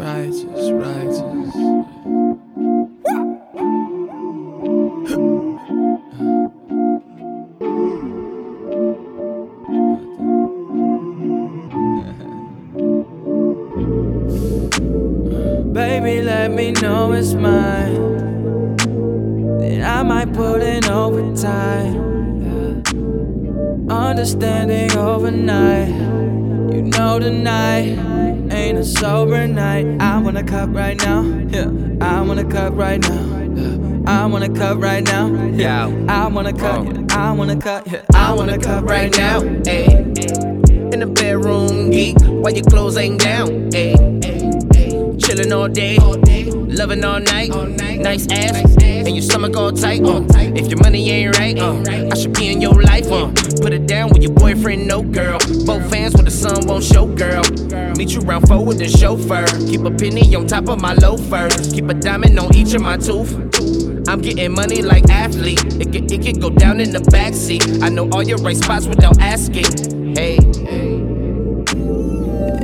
Righteous, 0.00 0.70
righteous. 0.72 1.69
I 30.50 30.64
wanna 30.64 30.66
cut 30.66 30.74
right 30.74 30.98
now. 30.98 31.22
Yeah, 31.48 31.70
I 32.00 32.20
wanna 32.22 32.44
cut 32.44 32.76
right 32.76 33.00
now. 33.00 33.38
Yeah. 33.54 34.00
I 34.04 34.26
wanna 34.26 34.48
cut 34.48 34.80
right 34.80 35.04
now. 35.04 35.32
Yeah, 35.52 35.86
I 36.08 36.26
wanna 36.26 36.52
cut. 36.52 36.86
Yeah. 36.86 37.06
I 37.10 37.30
wanna 37.30 37.56
cut. 37.56 37.86
Uh. 37.86 37.90
Yeah, 37.92 38.02
I 38.14 38.32
wanna 38.32 38.58
cut 38.58 38.82
right 38.82 39.16
now. 39.16 39.42
Ayy, 39.42 40.92
in 40.92 40.98
the 41.00 41.06
bedroom, 41.06 41.90
geek, 41.90 42.18
while 42.22 42.52
your 42.52 42.64
clothes 42.64 42.96
ain't 42.96 43.20
down. 43.20 43.70
Ayy, 43.70 44.19
ayy, 45.30 45.38
ayy. 45.38 45.40
chillin' 45.40 45.56
all 45.56 45.68
day, 45.68 45.98
loving 46.74 47.04
all 47.04 47.20
night, 47.20 47.50
nice 47.98 48.26
ass, 48.30 48.82
and 48.82 49.14
your 49.14 49.22
stomach 49.22 49.56
all 49.56 49.72
tight. 49.72 50.02
Uh. 50.02 50.24
If 50.54 50.68
your 50.68 50.78
money 50.80 51.10
ain't 51.10 51.38
right, 51.38 51.58
uh, 51.58 51.82
I 52.10 52.14
should 52.14 52.34
be 52.34 52.52
in 52.52 52.60
your 52.60 52.80
life. 52.82 53.10
Uh. 53.10 53.30
Put 53.60 53.72
it 53.72 53.86
down 53.86 54.10
with 54.10 54.22
your 54.22 54.32
boyfriend, 54.32 54.86
no 54.86 55.02
girl. 55.02 55.38
Both 55.64 55.90
fans 55.90 56.14
when 56.14 56.24
the 56.24 56.30
sun 56.30 56.66
won't 56.66 56.84
show, 56.84 57.06
girl. 57.06 57.42
Meet 57.96 58.10
you 58.10 58.20
round 58.20 58.48
four 58.48 58.64
with 58.64 58.78
the 58.78 58.88
chauffeur. 58.88 59.46
Keep 59.66 59.82
a 59.84 59.90
penny 59.90 60.34
on 60.34 60.46
top 60.46 60.68
of 60.68 60.80
my 60.80 60.94
loafers. 60.94 61.72
Keep 61.72 61.88
a 61.88 61.94
diamond 61.94 62.38
on 62.38 62.54
each 62.54 62.74
of 62.74 62.82
my 62.82 62.96
tooth. 62.96 63.34
I'm 64.08 64.20
getting 64.20 64.52
money 64.52 64.82
like 64.82 65.08
athlete. 65.10 65.62
It 65.80 65.92
can, 65.92 66.10
it 66.10 66.22
can 66.22 66.40
go 66.40 66.50
down 66.50 66.80
in 66.80 66.90
the 66.90 66.98
backseat. 66.98 67.82
I 67.82 67.88
know 67.88 68.08
all 68.10 68.22
your 68.22 68.38
right 68.38 68.56
spots 68.56 68.86
without 68.86 69.18
asking. 69.20 70.16
Hey. 70.16 70.38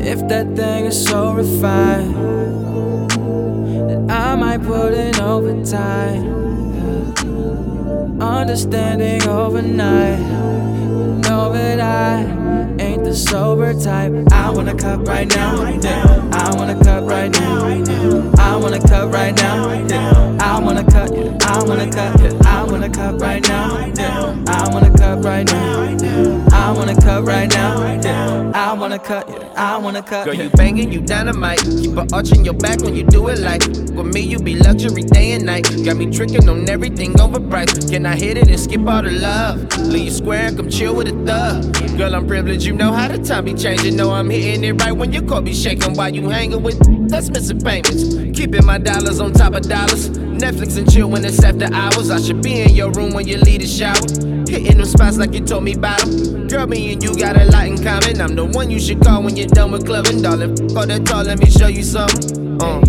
If 0.09 0.29
that 0.29 0.57
thing 0.57 0.87
is 0.87 1.05
so 1.05 1.33
refined, 1.33 2.46
I 4.27 4.35
might 4.35 4.61
put 4.62 4.93
in 4.93 5.15
overtime. 5.21 6.21
Understanding 8.21 9.23
overnight, 9.23 10.19
know 11.23 11.53
that 11.53 11.79
I 11.81 12.23
ain't 12.83 13.05
the 13.05 13.15
sober 13.15 13.73
type. 13.73 14.12
I 14.33 14.51
wanna 14.51 14.75
cut 14.75 15.07
right 15.07 15.29
now. 15.29 15.62
I 15.62 16.55
wanna 16.57 16.75
cut 16.83 17.05
right 17.05 17.31
now, 17.31 17.67
I 18.37 18.57
wanna 18.57 18.81
cut 18.81 19.12
right 19.12 19.35
now. 19.37 20.37
I 20.41 20.59
wanna 20.59 20.85
cut. 20.85 21.12
I 21.43 21.62
wanna 21.62 21.91
cut. 21.91 22.11
I 22.11 22.23
wanna 22.25 22.43
cut 22.43 22.65
right 22.81 23.49
now, 23.49 23.87
yeah. 23.97 24.45
I 24.49 24.69
wanna 24.73 24.91
cut 24.97 25.25
right 25.25 25.47
now, 25.47 25.83
I 26.53 26.73
wanna 26.73 26.95
cut 26.95 27.25
right 27.25 27.49
now, 27.49 27.95
yeah. 28.03 28.53
I 28.55 28.73
wanna 28.73 28.99
cut, 28.99 29.29
yeah. 29.29 29.53
I 29.57 29.79
wanna 29.79 30.03
cut. 30.03 30.27
Girl, 30.27 30.35
you 30.35 30.51
banging, 30.51 30.93
you 30.93 31.01
dynamite. 31.01 31.61
Keep 31.61 31.97
an 31.97 32.09
arch 32.12 32.33
in 32.33 32.45
your 32.45 32.55
back 32.55 32.81
when 32.83 32.95
you 32.95 33.05
do 33.05 33.29
it 33.29 33.39
like. 33.39 33.62
With 33.97 34.12
me, 34.12 34.21
you 34.21 34.39
be 34.39 34.57
luxury 34.57 35.03
day 35.03 35.33
and 35.33 35.47
night. 35.47 35.65
Got 35.85 35.97
me 35.97 36.11
tricking 36.11 36.49
on 36.49 36.69
everything 36.69 37.15
overpriced. 37.15 37.91
Can 37.91 38.05
I 38.05 38.15
hit 38.15 38.37
it 38.37 38.49
and 38.49 38.61
skip 38.61 38.87
all 38.87 39.03
the 39.03 39.12
love? 39.12 39.79
Leave 39.79 40.05
you 40.07 40.11
square 40.11 40.47
and 40.49 40.57
come 40.57 40.69
chill 40.69 40.95
with 40.95 41.09
a 41.09 41.25
thug. 41.25 41.97
Girl, 41.97 42.15
I'm 42.15 42.27
privileged, 42.27 42.65
you 42.65 42.75
know 42.75 42.93
how 42.93 43.09
the 43.09 43.19
time 43.19 43.47
be 43.47 43.55
changing. 43.55 43.97
Know 43.97 44.11
I'm 44.11 44.29
hitting 44.29 44.65
it 44.65 44.83
right 44.83 44.93
when 44.93 45.12
your 45.12 45.23
car 45.23 45.41
be 45.41 45.55
shaking 45.55 45.95
while 45.95 46.15
you 46.15 46.29
hanging 46.29 46.62
with. 46.62 46.79
That's 47.09 47.31
missing 47.31 47.61
payments. 47.61 48.15
Keeping 48.39 48.67
my 48.67 48.79
dollars 48.79 49.21
on 49.21 49.33
top 49.33 49.55
of 49.55 49.62
dollars. 49.62 50.11
Netflix 50.38 50.77
and 50.77 50.90
chill 50.90 51.09
when 51.11 51.25
it's 51.25 51.42
after 51.42 51.72
hours. 51.72 52.11
I 52.11 52.20
should 52.20 52.42
be 52.42 52.61
in 52.61 52.75
your 52.75 52.90
room 52.92 53.12
when 53.12 53.27
you 53.27 53.38
leave 53.38 53.61
the 53.61 53.66
shower. 53.66 53.96
Hitting 54.49 54.79
them 54.79 54.87
spots 54.87 55.16
like 55.16 55.33
you 55.33 55.40
told 55.40 55.64
me 55.64 55.75
about 55.75 56.03
'em. 56.03 56.46
Girl, 56.46 56.66
me 56.66 56.92
and 56.92 57.03
you 57.03 57.14
got 57.16 57.37
a 57.37 57.44
lot 57.46 57.66
in 57.66 57.83
common. 57.83 58.20
I'm 58.20 58.35
the 58.37 58.44
one 58.44 58.70
you 58.70 58.79
should 58.79 59.01
call 59.01 59.22
when 59.22 59.37
you're 59.37 59.49
done 59.49 59.72
with 59.72 59.87
clubbing, 59.87 60.22
darling. 60.22 60.53
F 60.53 60.77
all 60.77 60.87
that 60.87 61.05
talk, 61.05 61.27
let 61.27 61.38
me 61.38 61.51
show 61.51 61.68
you 61.68 61.83
something. 61.83 62.62
Uh. 62.62 62.81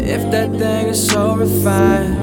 If 0.00 0.30
that 0.32 0.50
thing 0.58 0.88
is 0.88 1.06
so 1.08 1.36
refined, 1.36 2.16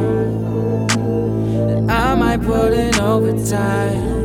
then 1.70 1.90
I 1.90 2.16
might 2.16 2.42
put 2.42 2.74
in 2.74 2.94
overtime. 3.00 4.16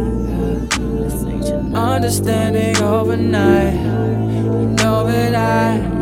Understanding 1.75 2.77
overnight, 2.83 3.75
you 3.75 4.67
know 4.77 5.07
that 5.07 5.35
I 5.35 6.02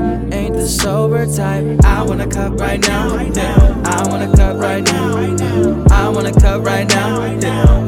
the 0.61 0.69
sober 0.69 1.25
type. 1.25 1.65
I 1.85 2.03
wanna 2.03 2.27
cut 2.27 2.61
right 2.61 2.81
now. 2.87 3.17
I 3.17 4.07
wanna 4.09 4.31
cut 4.37 4.59
right 4.59 4.85
now. 4.85 5.17
I 5.91 6.09
wanna 6.09 6.33
cut 6.33 6.63
right 6.63 6.87
now. 6.89 7.23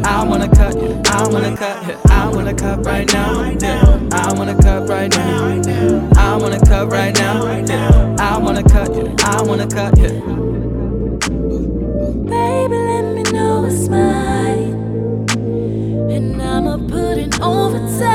I 0.05 0.25
wanna 0.25 0.49
cut. 0.49 0.75
I 1.07 1.29
wanna 1.29 1.55
cut. 1.55 2.11
I 2.11 2.29
wanna 2.29 2.55
cut 2.55 2.87
right 2.87 3.13
now. 3.13 3.43
I 4.13 4.33
wanna 4.33 4.57
cut 4.57 4.89
right 4.89 5.11
now. 5.15 5.61
I 6.17 6.37
wanna 6.37 6.61
cut 6.61 6.91
right 6.91 7.15
now. 7.15 7.45
I 8.19 8.39
wanna 8.39 8.63
cut. 8.63 8.91
I 9.23 9.43
wanna 9.43 9.67
cut. 9.67 9.95
Baby, 12.33 12.79
let 12.91 13.05
me 13.15 13.23
know 13.33 13.67
it's 13.67 13.89
mine. 13.89 15.29
And 16.11 16.41
I'ma 16.41 16.79
put 16.89 17.19
in 17.19 17.31
overtime. 17.43 18.13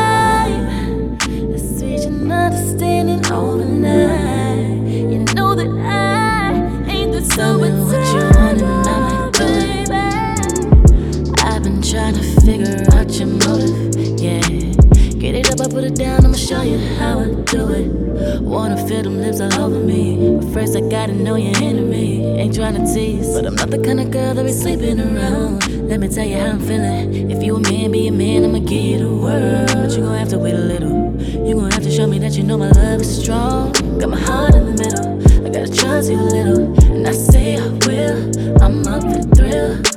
Understanding 2.48 3.26
overnight. 3.32 4.37
Tell 7.38 7.60
me 7.60 7.70
what 7.70 8.04
you 8.16 8.24
want 8.34 8.62
and 8.64 8.88
I'ma 8.88 9.30
do 9.30 9.46
it. 9.46 9.92
I've 11.44 11.62
been 11.62 11.84
trying 11.84 12.16
to 12.16 12.24
figure 12.42 12.84
out 12.98 13.12
your 13.12 13.28
motive, 13.28 14.20
yeah. 14.20 14.42
Get 15.20 15.36
it 15.36 15.52
up, 15.52 15.62
I 15.62 15.70
put 15.70 15.84
it 15.84 15.94
down, 15.94 16.26
I'ma 16.26 16.36
show 16.36 16.64
you 16.64 16.80
how 16.98 17.20
I 17.20 17.26
do 17.46 17.70
it. 17.74 18.42
Wanna 18.42 18.76
feel 18.88 19.04
them 19.04 19.22
lips 19.22 19.40
all 19.40 19.54
over 19.66 19.80
me. 19.80 20.40
But 20.40 20.52
first, 20.52 20.76
I 20.76 20.82
gotta 20.90 21.14
know 21.14 21.36
your 21.36 21.56
enemy. 21.58 22.26
Ain't 22.26 22.56
trying 22.56 22.74
to 22.74 22.92
tease, 22.92 23.32
but 23.36 23.46
I'm 23.46 23.54
not 23.54 23.70
the 23.70 23.78
kind 23.78 24.00
of 24.00 24.10
girl 24.10 24.34
that 24.34 24.44
be 24.44 24.52
sleeping 24.52 25.00
around. 25.00 25.88
Let 25.88 26.00
me 26.00 26.08
tell 26.08 26.26
you 26.26 26.38
how 26.38 26.48
I'm 26.48 26.60
feeling. 26.60 27.30
If 27.30 27.44
you 27.44 27.56
a 27.58 27.60
man, 27.60 27.92
be 27.92 28.08
a 28.08 28.12
man, 28.12 28.46
I'ma 28.46 28.66
give 28.66 28.72
you 28.72 28.98
the 28.98 29.14
world. 29.14 29.68
But 29.76 29.92
you 29.92 30.02
gon' 30.02 30.18
have 30.18 30.30
to 30.30 30.40
wait 30.40 30.56
a 30.56 30.58
little. 30.58 31.16
You 31.22 31.54
gon' 31.54 31.70
have 31.70 31.84
to 31.84 31.92
show 31.92 32.08
me 32.08 32.18
that 32.18 32.34
you 32.34 32.42
know 32.42 32.58
my 32.58 32.72
love 32.72 33.02
is 33.02 33.22
strong. 33.22 33.74
Got 34.00 34.10
my 34.10 34.20
heart 34.20 34.56
in 34.56 34.76
the 34.76 34.84
middle. 34.84 35.46
I 35.46 35.50
gotta 35.52 35.72
trust 35.72 36.10
you 36.10 36.18
a 36.18 36.22
little. 36.22 36.87
And 36.98 37.08
I 37.08 37.12
say 37.12 37.58
I 37.58 37.68
will. 37.86 38.64
I'm 38.64 38.88
up 38.88 39.04
for 39.04 39.22
thrill. 39.36 39.97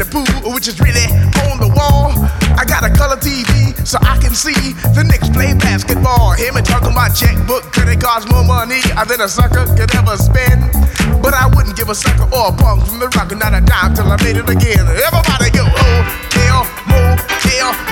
the 0.00 0.08
pool, 0.08 0.56
which 0.56 0.64
is 0.64 0.80
really 0.80 1.04
on 1.44 1.60
the 1.60 1.68
wall. 1.76 2.16
I 2.56 2.64
got 2.64 2.80
a 2.80 2.88
color 2.88 3.20
TV 3.20 3.76
so 3.84 4.00
I 4.00 4.16
can 4.16 4.32
see 4.32 4.72
the 4.96 5.04
Knicks 5.04 5.28
play 5.28 5.52
basketball. 5.52 6.32
Hear 6.32 6.56
me 6.56 6.64
talking 6.64 6.96
my 6.96 7.12
checkbook, 7.12 7.68
credit 7.68 8.00
cards, 8.00 8.24
more 8.32 8.44
money 8.44 8.80
than 8.80 9.20
a 9.20 9.28
sucker 9.28 9.68
could 9.76 9.92
ever 9.92 10.16
spend. 10.16 10.64
But 11.20 11.36
I 11.36 11.52
wouldn't 11.52 11.76
give 11.76 11.92
a 11.92 11.94
sucker 11.94 12.24
or 12.32 12.48
a 12.48 12.52
punk 12.56 12.88
from 12.88 12.96
the 12.96 13.12
rock 13.12 13.28
and 13.28 13.44
not 13.44 13.52
a 13.52 13.60
dime 13.60 13.92
till 13.92 14.08
I 14.08 14.16
made 14.24 14.40
it 14.40 14.48
again. 14.48 14.88
Everybody 14.88 15.52
go, 15.52 15.68
oh, 15.68 16.00
tell, 16.32 16.64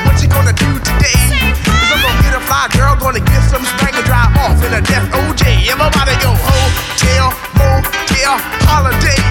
what 0.09 0.17
you 0.25 0.33
gonna 0.33 0.57
do 0.57 0.71
today? 0.81 1.21
Cause 1.61 1.93
I'm 1.93 2.01
gonna 2.01 2.25
get 2.25 2.33
a 2.33 2.43
fly 2.49 2.73
girl, 2.73 2.97
gonna 2.97 3.21
get 3.21 3.45
some 3.53 3.65
spank 3.77 4.01
and 4.01 4.07
drive 4.09 4.33
off 4.49 4.57
in 4.65 4.73
a 4.73 4.81
death 4.81 5.13
OJ. 5.13 5.69
Everybody 5.69 6.17
go, 6.25 6.33
oh, 6.33 6.69
tell, 6.97 7.29
mo, 7.61 7.85
tell, 8.09 8.41
holiday. 8.65 9.28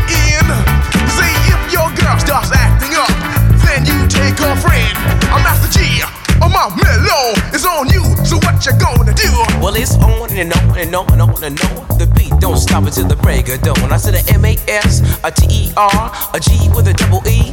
It's 9.79 9.95
on 9.97 10.31
and 10.35 10.51
on 10.51 10.77
and 10.79 10.95
on 10.95 11.05
and 11.13 11.21
on 11.21 11.43
and 11.43 11.61
on. 11.61 11.97
The 11.99 12.11
beat 12.17 12.33
don't 12.39 12.57
stop 12.57 12.85
until 12.85 13.07
the 13.07 13.15
break 13.15 13.47
of 13.49 13.61
dawn. 13.61 13.93
I 13.93 13.97
said 13.97 14.15
a 14.15 14.33
M 14.33 14.43
A 14.43 14.57
S, 14.67 15.05
a 15.23 15.29
T 15.29 15.45
E 15.51 15.71
R, 15.77 16.11
a 16.33 16.39
G 16.39 16.49
with 16.73 16.87
a 16.87 16.93
double 16.93 17.21
E. 17.29 17.51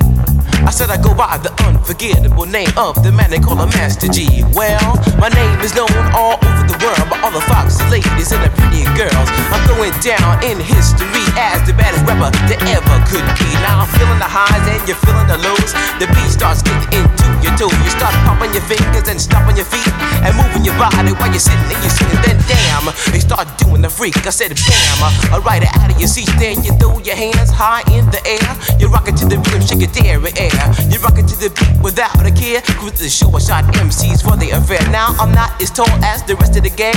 I 0.64 0.70
said 0.70 0.88
I 0.88 0.96
go 0.96 1.14
by 1.14 1.36
the 1.36 1.52
unforgettable 1.68 2.46
name 2.46 2.72
of 2.78 2.96
the 3.04 3.12
man 3.12 3.28
they 3.28 3.40
call 3.40 3.60
a 3.60 3.66
Master 3.66 4.08
Gee. 4.08 4.42
Well, 4.54 4.96
my 5.20 5.28
name 5.28 5.60
is 5.60 5.74
known 5.74 5.92
all 6.16 6.40
over 6.40 6.64
the 6.64 6.78
world 6.80 7.13
all 7.24 7.32
the 7.32 7.40
foxy 7.48 7.80
ladies 7.88 8.36
and 8.36 8.44
the 8.44 8.52
pretty 8.52 8.84
girls. 9.00 9.28
I'm 9.48 9.64
going 9.64 9.96
down 10.04 10.44
in 10.44 10.60
history 10.60 11.24
as 11.40 11.64
the 11.64 11.72
baddest 11.72 12.04
rapper 12.04 12.28
that 12.52 12.60
ever 12.68 12.96
could 13.08 13.24
be. 13.40 13.48
Now 13.64 13.80
I'm 13.80 13.90
feeling 13.96 14.20
the 14.20 14.28
highs 14.28 14.60
and 14.68 14.84
you're 14.84 15.00
feeling 15.08 15.24
the 15.24 15.40
lows. 15.40 15.72
The 15.96 16.04
beat 16.12 16.28
starts 16.28 16.60
getting 16.60 16.84
into 16.92 17.24
your 17.40 17.56
toe. 17.56 17.72
You 17.72 17.88
start 17.88 18.12
popping 18.28 18.52
your 18.52 18.60
fingers 18.68 19.08
and 19.08 19.16
stomping 19.16 19.56
your 19.56 19.64
feet 19.64 19.88
and 20.20 20.36
moving 20.36 20.68
your 20.68 20.76
body 20.76 21.16
while 21.16 21.32
you're 21.32 21.40
sitting 21.40 21.64
and 21.64 21.80
you're 21.80 21.96
sitting. 21.96 22.20
Then 22.20 22.36
damn, 22.44 22.92
they 23.08 23.24
start 23.24 23.48
doing 23.56 23.80
the 23.80 23.88
freak. 23.88 24.20
I 24.28 24.28
said 24.28 24.52
bam, 24.52 25.00
alright 25.32 25.64
out 25.64 25.88
of 25.88 25.96
your 25.96 26.12
seat. 26.12 26.28
Then 26.36 26.60
you 26.60 26.76
throw 26.76 27.00
your 27.00 27.16
hands 27.16 27.48
high 27.48 27.88
in 27.88 28.04
the 28.12 28.20
air. 28.28 28.52
You 28.76 28.92
rock 28.92 29.08
it 29.08 29.16
to 29.24 29.24
the 29.24 29.40
rhythm, 29.48 29.80
your 29.80 29.88
dairy 29.96 30.36
air. 30.36 30.60
You 30.92 31.00
rock 31.00 31.16
it 31.16 31.24
to 31.32 31.36
the 31.40 31.48
beat 31.56 31.72
without 31.80 32.20
a 32.20 32.32
care. 32.36 32.60
Cruise 32.76 33.00
the 33.00 33.08
short 33.08 33.40
shot 33.40 33.64
MCs 33.80 34.20
for 34.20 34.36
the 34.36 34.52
affair. 34.52 34.84
Now 34.92 35.16
I'm 35.16 35.32
not 35.32 35.56
as 35.64 35.72
tall 35.72 35.88
as 36.04 36.20
the 36.28 36.36
rest 36.36 36.56
of 36.60 36.68
the 36.68 36.74
gang, 36.76 36.96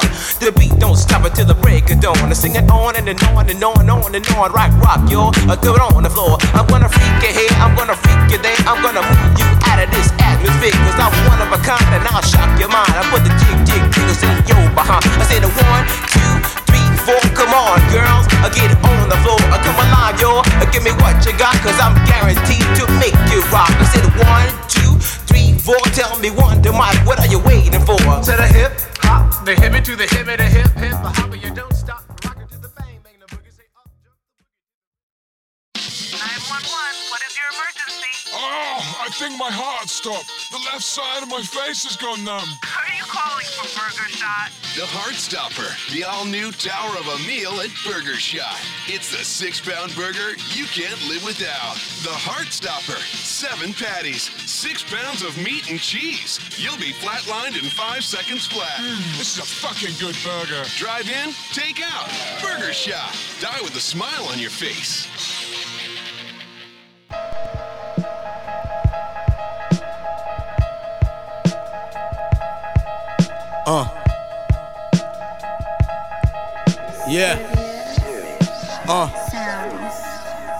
The 0.41 0.51
beat 0.57 0.73
don't 0.79 0.97
stop 0.97 1.23
until 1.25 1.45
the 1.45 1.53
break 1.55 1.89
of 1.91 1.99
dawn. 2.01 2.17
I 2.17 2.33
sing 2.33 2.55
it 2.55 2.69
on 2.69 2.95
and, 2.95 3.07
and 3.07 3.21
on 3.33 3.49
and 3.49 3.63
on 3.63 3.81
and 3.81 3.91
on 3.91 4.15
and 4.15 4.25
on. 4.33 4.51
Rock, 4.51 4.71
rock, 4.81 5.01
y'all. 5.09 5.31
I 5.45 5.55
do 5.55 5.73
it 5.75 5.81
on 5.81 6.03
the 6.03 6.09
floor. 6.09 6.37
I'm 6.57 6.65
gonna 6.67 6.89
freak 6.89 7.21
you 7.21 7.33
here, 7.33 7.53
I'm 7.61 7.75
gonna 7.77 7.95
freak 7.95 8.33
you 8.33 8.39
there. 8.41 8.57
I'm 8.65 8.81
gonna 8.81 9.05
move 9.05 9.33
you 9.37 9.47
out 9.69 9.79
of 9.79 9.89
this 9.93 10.09
atmosphere, 10.17 10.73
cause 10.85 10.97
I'm 10.97 11.13
one 11.29 11.41
of 11.45 11.49
a 11.53 11.59
kind 11.61 11.85
and 11.93 12.03
I'll 12.09 12.25
shock 12.25 12.49
your 12.57 12.69
mind. 12.73 12.89
I 12.97 13.05
put 13.13 13.21
the 13.21 13.33
jig, 13.37 13.57
jig, 13.69 13.83
jiggles 13.93 14.21
in 14.25 14.33
your 14.49 14.65
behind. 14.73 15.05
I 15.21 15.25
say 15.29 15.39
the 15.39 15.51
one, 15.53 15.83
two, 16.09 16.33
three, 16.69 16.89
four. 17.05 17.21
Come 17.37 17.53
on, 17.53 17.77
girls. 17.93 18.25
I 18.41 18.49
get 18.49 18.73
on 18.73 19.05
the 19.09 19.19
floor. 19.21 19.41
I 19.53 19.57
come 19.61 19.77
alive, 19.77 20.17
y'all. 20.17 20.41
Give 20.71 20.83
me 20.87 20.91
what 21.03 21.19
you 21.27 21.35
got, 21.37 21.53
cause 21.59 21.75
I'm 21.83 21.93
guaranteed 22.07 22.63
to 22.79 22.87
make 22.95 23.13
you 23.27 23.43
rock. 23.51 23.69
I 23.75 23.83
say 23.91 23.99
the 23.99 24.13
one, 24.23 24.47
two, 24.71 24.95
three, 25.27 25.51
four. 25.59 25.77
Tell 25.91 26.17
me 26.19 26.31
Wonder 26.31 26.71
Mike, 26.71 27.05
what 27.05 27.19
are 27.19 27.27
you 27.27 27.39
waiting 27.39 27.83
for? 27.83 27.99
To 27.99 28.33
the 28.39 28.47
hip, 28.47 28.71
hop, 29.11 29.45
the 29.45 29.53
hippie 29.53 29.83
to 29.83 29.95
the 29.95 30.05
hippie, 30.05 30.37
the 30.37 30.43
hip, 30.43 30.71
hip, 30.71 30.93
hopper, 30.93 31.35
you 31.35 31.53
don't 31.53 31.80
911, 36.31 37.11
what 37.11 37.19
is 37.27 37.35
your 37.35 37.49
emergency? 37.51 38.31
Oh, 38.31 38.79
I 39.03 39.11
think 39.19 39.37
my 39.37 39.51
heart 39.51 39.89
stopped. 39.89 40.31
The 40.47 40.63
left 40.71 40.83
side 40.83 41.23
of 41.23 41.27
my 41.27 41.43
face 41.43 41.83
has 41.83 41.97
gone 41.99 42.23
numb. 42.23 42.47
Are 42.63 42.91
you 42.95 43.03
calling 43.03 43.43
for 43.59 43.67
Burger 43.75 44.07
Shot? 44.07 44.47
The 44.79 44.87
Heart 44.87 45.19
Stopper, 45.19 45.67
the 45.91 46.07
all 46.07 46.23
new 46.23 46.55
tower 46.55 46.95
of 46.95 47.03
a 47.11 47.19
meal 47.27 47.59
at 47.59 47.67
Burger 47.83 48.15
Shot. 48.15 48.55
It's 48.87 49.11
the 49.11 49.19
six 49.27 49.59
pound 49.59 49.91
burger 49.99 50.39
you 50.55 50.63
can't 50.71 50.95
live 51.11 51.27
without. 51.27 51.75
The 52.07 52.15
Heart 52.15 52.55
Stopper, 52.55 52.95
seven 53.11 53.75
patties, 53.75 54.31
six 54.47 54.87
pounds 54.87 55.27
of 55.27 55.35
meat 55.35 55.67
and 55.67 55.79
cheese. 55.83 56.39
You'll 56.55 56.79
be 56.79 56.95
flatlined 56.95 57.59
in 57.59 57.67
five 57.75 58.07
seconds 58.07 58.47
flat. 58.47 58.79
Mm, 58.79 59.19
this 59.19 59.35
is 59.35 59.43
a 59.43 59.47
fucking 59.67 59.99
good 59.99 60.15
burger. 60.23 60.63
Drive 60.79 61.11
in, 61.11 61.35
take 61.51 61.83
out. 61.83 62.07
Burger 62.39 62.71
Shot. 62.71 63.11
Die 63.43 63.61
with 63.61 63.75
a 63.75 63.83
smile 63.83 64.31
on 64.31 64.39
your 64.39 64.55
face. 64.55 65.03
Uh. 73.63 73.87
Yeah. 77.07 77.37
Uh. 78.87 79.07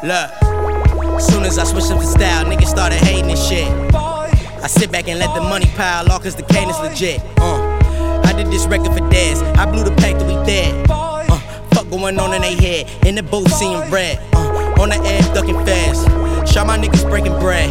Look. 0.03 1.21
Soon 1.21 1.43
as 1.43 1.57
I 1.57 1.63
switched 1.63 1.91
up 1.91 1.99
the 1.99 2.05
style, 2.05 2.45
niggas 2.45 2.67
started 2.67 2.99
hating 2.99 3.27
this 3.27 3.47
shit. 3.47 3.67
I 3.93 4.67
sit 4.67 4.91
back 4.91 5.07
and 5.07 5.19
let 5.19 5.33
the 5.35 5.41
money 5.41 5.65
pile 5.75 6.11
off 6.11 6.23
cause 6.23 6.35
the 6.35 6.43
cane 6.43 6.69
is 6.69 6.79
legit. 6.79 7.21
Uh. 7.39 8.21
I 8.23 8.33
did 8.33 8.47
this 8.47 8.65
record 8.67 8.93
for 8.93 9.09
dads. 9.09 9.41
I 9.59 9.69
blew 9.69 9.83
the 9.83 9.95
pack 9.95 10.17
till 10.17 10.27
we 10.27 10.45
dead. 10.45 10.89
Uh. 10.89 11.19
Fuck 11.73 11.89
going 11.89 12.19
on 12.19 12.33
in 12.33 12.41
they 12.43 12.55
head. 12.55 13.05
In 13.05 13.15
the 13.15 13.23
booth 13.23 13.51
seeing 13.51 13.89
red. 13.91 14.19
Uh. 14.33 14.79
On 14.79 14.89
the 14.89 14.95
edge 15.03 15.25
ducking 15.33 15.65
fast. 15.65 16.07
Shot 16.45 16.67
my 16.67 16.77
niggas 16.77 17.07
breaking 17.09 17.37
bread. 17.39 17.69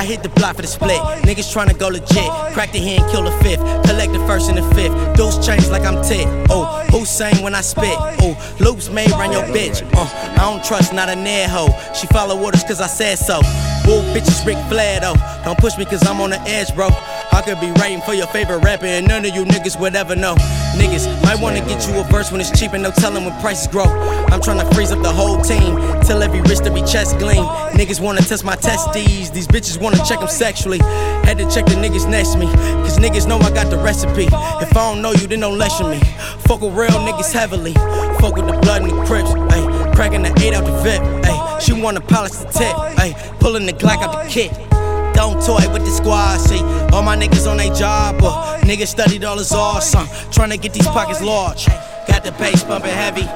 I 0.00 0.04
hit 0.04 0.22
the 0.22 0.30
block 0.30 0.56
for 0.56 0.62
the 0.62 0.68
split. 0.68 0.98
Niggas 1.28 1.52
tryna 1.52 1.78
go 1.78 1.88
legit. 1.88 2.30
Crack 2.54 2.72
the 2.72 2.78
hand, 2.78 3.10
kill 3.10 3.22
the 3.22 3.32
fifth. 3.44 3.60
Collect 3.84 4.12
the 4.12 4.18
first 4.26 4.48
and 4.48 4.56
the 4.56 4.74
fifth. 4.74 4.94
Those 5.16 5.44
chains 5.46 5.70
like 5.70 5.84
I'm 5.84 6.02
tit. 6.02 6.26
Oh, 6.48 6.84
Hussein 6.88 7.42
when 7.42 7.54
I 7.54 7.60
spit. 7.60 7.96
Oh, 8.22 8.56
loops 8.60 8.88
made 8.88 9.10
run 9.10 9.32
your 9.32 9.42
bitch. 9.42 9.82
Uh, 9.94 10.08
I 10.40 10.50
don't 10.50 10.64
trust 10.64 10.94
not 10.94 11.08
a 11.08 11.16
near 11.16 11.48
hoe. 11.48 11.68
She 11.94 12.06
follow 12.06 12.38
orders 12.42 12.64
cause 12.64 12.80
I 12.80 12.86
said 12.86 13.18
so. 13.18 13.40
Bull 13.84 14.02
bitches 14.14 14.44
Ric 14.46 14.56
Flair 14.68 15.00
though. 15.00 15.16
Don't 15.44 15.58
push 15.58 15.76
me 15.76 15.84
cause 15.84 16.06
I'm 16.06 16.20
on 16.20 16.30
the 16.30 16.40
edge, 16.42 16.74
bro. 16.74 16.88
I 17.32 17.42
could 17.42 17.60
be 17.60 17.70
writing 17.80 18.00
for 18.02 18.12
your 18.12 18.26
favorite 18.28 18.58
rapper 18.58 18.86
and 18.86 19.06
none 19.06 19.24
of 19.24 19.34
you 19.34 19.44
niggas 19.44 19.78
would 19.80 19.94
ever 19.94 20.16
know. 20.16 20.34
Niggas 20.74 21.06
might 21.22 21.40
wanna 21.40 21.60
get 21.60 21.86
you 21.88 21.98
a 22.00 22.04
verse 22.04 22.30
when 22.32 22.40
it's 22.40 22.58
cheap 22.58 22.72
and 22.72 22.82
no 22.82 22.90
telling 22.90 23.24
when 23.24 23.40
prices 23.40 23.66
grow. 23.66 23.84
I'm 23.84 24.40
tryna 24.40 24.72
freeze 24.74 24.90
up 24.92 25.02
the 25.02 25.12
whole 25.12 25.40
team 25.40 25.76
till 26.02 26.22
every 26.22 26.40
wrist 26.42 26.64
to 26.64 26.72
be 26.72 26.82
chest 26.82 27.18
gleam. 27.18 27.44
Niggas 27.72 28.00
wanna 28.00 28.20
test 28.20 28.44
my 28.44 28.56
testes, 28.56 29.30
these 29.30 29.46
bitches 29.46 29.80
wanna 29.80 29.98
check 30.04 30.18
them 30.18 30.28
sexually. 30.28 30.78
Had 31.24 31.38
to 31.38 31.48
check 31.50 31.66
the 31.66 31.74
niggas 31.74 32.08
next 32.08 32.32
to 32.32 32.38
me, 32.38 32.46
cause 32.82 32.98
niggas 32.98 33.26
know 33.26 33.38
I 33.38 33.50
got 33.50 33.70
the 33.70 33.78
recipe. 33.78 34.24
If 34.24 34.76
I 34.76 34.92
don't 34.92 35.00
know 35.00 35.12
you, 35.12 35.26
then 35.26 35.40
don't 35.40 35.58
lesson 35.58 35.90
me. 35.90 36.00
Fuck 36.46 36.62
with 36.62 36.74
real 36.74 36.90
niggas 36.90 37.32
heavily. 37.32 37.74
Fuck 38.20 38.36
with 38.36 38.46
the 38.46 38.58
blood 38.60 38.82
and 38.82 38.90
the 38.90 39.04
crips, 39.04 39.30
ayy. 39.30 39.94
Cracking 39.94 40.22
the 40.22 40.32
eight 40.42 40.54
out 40.54 40.64
the 40.64 40.72
VIP, 40.82 41.02
ayy. 41.24 41.60
She 41.60 41.72
wanna 41.72 42.00
polish 42.00 42.32
the 42.32 42.46
tip, 42.46 42.74
ayy. 42.98 43.14
Pulling 43.38 43.66
the 43.66 43.72
Glock 43.72 44.02
out 44.02 44.24
the 44.24 44.28
kit. 44.28 44.69
Don't 45.20 45.38
toy 45.44 45.70
with 45.70 45.84
the 45.84 45.90
squad, 45.90 46.38
see. 46.38 46.62
All 46.94 47.02
my 47.02 47.14
niggas 47.14 47.46
on 47.46 47.58
they 47.58 47.68
job, 47.68 48.22
uh, 48.22 48.58
niggas 48.60 48.86
studied 48.86 49.22
all 49.22 49.36
his 49.36 49.52
awesome. 49.52 50.08
Trying 50.32 50.48
to 50.48 50.56
get 50.56 50.72
these 50.72 50.86
pockets 50.86 51.20
large. 51.20 51.66
Got 52.08 52.24
the 52.24 52.32
bass 52.32 52.64
bumping 52.64 52.90
heavy, 52.90 53.28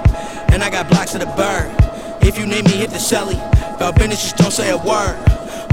and 0.51 0.64
I 0.64 0.70
got 0.70 0.88
blocks 0.88 1.14
of 1.14 1.20
the 1.20 1.27
bird. 1.37 1.68
If 2.23 2.38
you 2.38 2.47
need 2.47 2.64
me, 2.64 2.70
hit 2.70 2.88
the 2.88 2.99
Shelly. 2.99 3.35
About 3.77 3.97
business, 3.97 4.23
just 4.23 4.38
don't 4.38 4.51
say 4.51 4.70
a 4.70 4.79
word. 4.79 5.14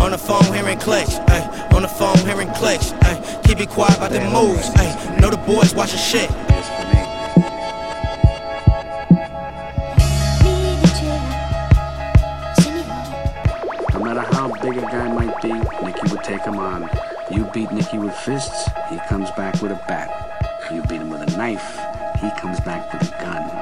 On 0.02 0.12
the 0.12 0.18
phone, 0.18 0.44
hearing 0.54 0.80
clicks, 0.80 1.16
ayy. 1.32 1.74
On 1.74 1.82
the 1.82 1.88
phone, 1.88 2.18
hearing 2.28 2.52
clicks, 2.56 2.92
ayy. 3.08 3.48
Keep 3.48 3.62
it 3.62 3.70
quiet 3.70 3.96
about 3.96 4.12
the 4.12 4.20
moves, 4.20 4.68
ayy. 4.72 5.22
Know 5.22 5.30
the 5.30 5.38
boys 5.38 5.74
watching 5.74 5.98
shit. 5.98 6.30
Him 16.52 16.60
on. 16.60 16.90
You 17.32 17.46
beat 17.54 17.72
Nicky 17.72 17.98
with 17.98 18.14
fists, 18.14 18.70
he 18.90 18.98
comes 19.08 19.32
back 19.32 19.62
with 19.62 19.72
a 19.72 19.82
bat. 19.88 20.12
You 20.70 20.82
beat 20.82 21.00
him 21.00 21.10
with 21.10 21.22
a 21.22 21.38
knife, 21.38 21.80
he 22.20 22.30
comes 22.42 22.60
back 22.60 22.92
with 22.92 23.08
a 23.08 23.22
gun. 23.22 23.61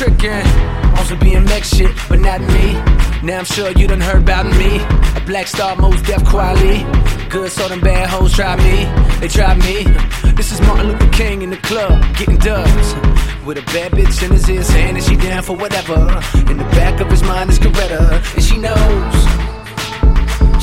Tricking 0.00 0.30
on 0.30 1.04
some 1.04 1.18
BMX 1.18 1.76
shit, 1.76 1.94
but 2.08 2.20
not 2.20 2.40
me. 2.40 2.72
Now 3.22 3.40
I'm 3.40 3.44
sure 3.44 3.70
you 3.72 3.86
done 3.86 4.00
heard 4.00 4.22
about 4.22 4.46
me. 4.46 4.80
A 5.14 5.20
black 5.26 5.46
star, 5.46 5.76
Mos 5.76 6.00
Def 6.00 6.24
quality. 6.24 6.86
Good, 7.28 7.52
so 7.52 7.68
them 7.68 7.82
bad 7.82 8.08
hoes 8.08 8.32
try 8.32 8.56
me. 8.56 8.86
They 9.20 9.28
try 9.28 9.54
me. 9.56 9.84
This 10.32 10.52
is 10.52 10.60
Martin 10.62 10.92
Luther 10.92 11.10
King 11.10 11.42
in 11.42 11.50
the 11.50 11.58
club, 11.58 12.02
getting 12.16 12.38
dubs. 12.38 12.94
With 13.44 13.58
a 13.58 13.62
bad 13.74 13.92
bitch 13.92 14.22
in 14.22 14.32
his 14.32 14.48
ear 14.48 14.62
saying 14.62 14.94
that 14.94 15.04
she 15.04 15.16
down 15.16 15.42
for 15.42 15.54
whatever. 15.54 16.00
In 16.50 16.56
the 16.56 16.64
back 16.72 16.98
of 17.00 17.10
his 17.10 17.22
mind 17.22 17.50
is 17.50 17.58
Coretta, 17.58 18.22
and 18.34 18.42
she 18.42 18.56
knows. 18.56 19.14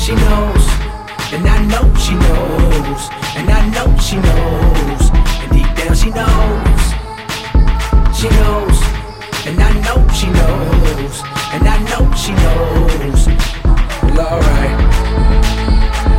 She 0.02 0.16
knows. 0.16 0.66
And 1.30 1.46
I 1.46 1.64
know 1.70 1.94
she 1.94 2.14
knows. 2.14 3.08
And 3.38 3.48
I 3.48 3.68
know 3.70 3.96
she 3.98 4.16
knows. 4.16 5.10
And 5.42 5.52
deep 5.52 5.72
down 5.76 5.94
she 5.94 6.10
knows. 6.10 6.92
She 8.18 8.28
knows. 8.30 8.97
And 9.48 9.62
I 9.62 9.72
know 9.80 10.06
she 10.12 10.26
knows. 10.26 11.22
And 11.54 11.66
I 11.66 11.78
know 11.88 12.04
she 12.14 12.32
knows. 12.32 13.26
Well, 14.14 14.34
alright. 14.34 14.76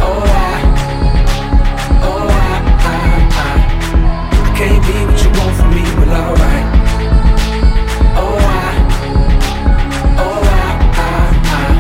Alright. 0.01 0.65
Alright. 2.09 2.63
I 4.33 4.53
can't 4.57 4.81
be 4.87 4.95
what 5.05 5.19
you 5.23 5.29
want 5.37 5.55
from 5.59 5.69
me. 5.75 5.83
Well, 5.99 6.13
alright. 6.25 6.65
Oh 8.17 8.35
aye, 8.57 8.77
Alright. 10.25 10.77
Alright. 11.05 11.77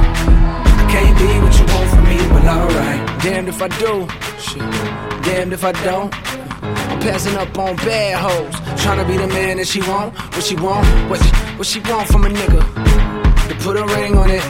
I 0.77 0.85
can't 0.93 1.15
be 1.17 1.29
what 1.41 1.53
you 1.59 1.65
want 1.73 1.89
from 1.89 2.03
me. 2.11 2.17
Well, 2.29 2.49
alright. 2.61 3.01
Damned 3.23 3.49
if 3.49 3.59
I 3.59 3.69
do. 3.69 4.07
Shit. 4.39 4.61
Damned 5.23 5.53
if 5.53 5.63
I 5.63 5.71
don't. 5.83 6.13
I'm 6.61 6.99
passing 6.99 7.35
up 7.37 7.57
on 7.57 7.75
bad 7.77 8.19
hoes. 8.19 8.53
Tryna 8.79 9.07
be 9.07 9.17
the 9.17 9.27
man 9.27 9.57
that 9.57 9.67
she 9.67 9.81
want. 9.81 10.13
What 10.15 10.43
she 10.43 10.55
want? 10.55 10.87
What, 11.09 11.19
what 11.59 11.67
she 11.67 11.81
want 11.81 12.07
from 12.07 12.23
a 12.23 12.29
nigga? 12.29 12.61
To 13.49 13.55
put 13.55 13.75
a 13.75 13.85
ring 13.93 14.15
on 14.17 14.31
it. 14.31 14.41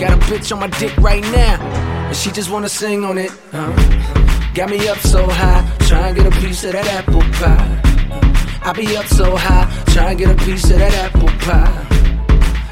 Got 0.00 0.14
a 0.14 0.16
bitch 0.24 0.50
on 0.50 0.60
my 0.60 0.68
dick 0.78 0.96
right 0.96 1.22
now. 1.24 1.60
And 2.08 2.16
she 2.16 2.30
just 2.30 2.50
wanna 2.50 2.70
sing 2.70 3.04
on 3.04 3.18
it. 3.18 3.30
Got 4.54 4.70
me 4.70 4.88
up 4.88 4.96
so 5.00 5.28
high. 5.28 5.60
Tryna 5.80 6.16
get 6.16 6.26
a 6.26 6.40
piece 6.40 6.64
of 6.64 6.72
that 6.72 6.86
apple 6.86 7.20
pie. 7.38 7.80
I 8.62 8.72
be 8.72 8.96
up 8.96 9.04
so 9.04 9.36
high. 9.36 9.66
Tryna 9.92 10.16
get 10.16 10.30
a 10.30 10.44
piece 10.46 10.64
of 10.70 10.78
that 10.78 10.94
apple 10.94 11.28
pie. 11.44 11.86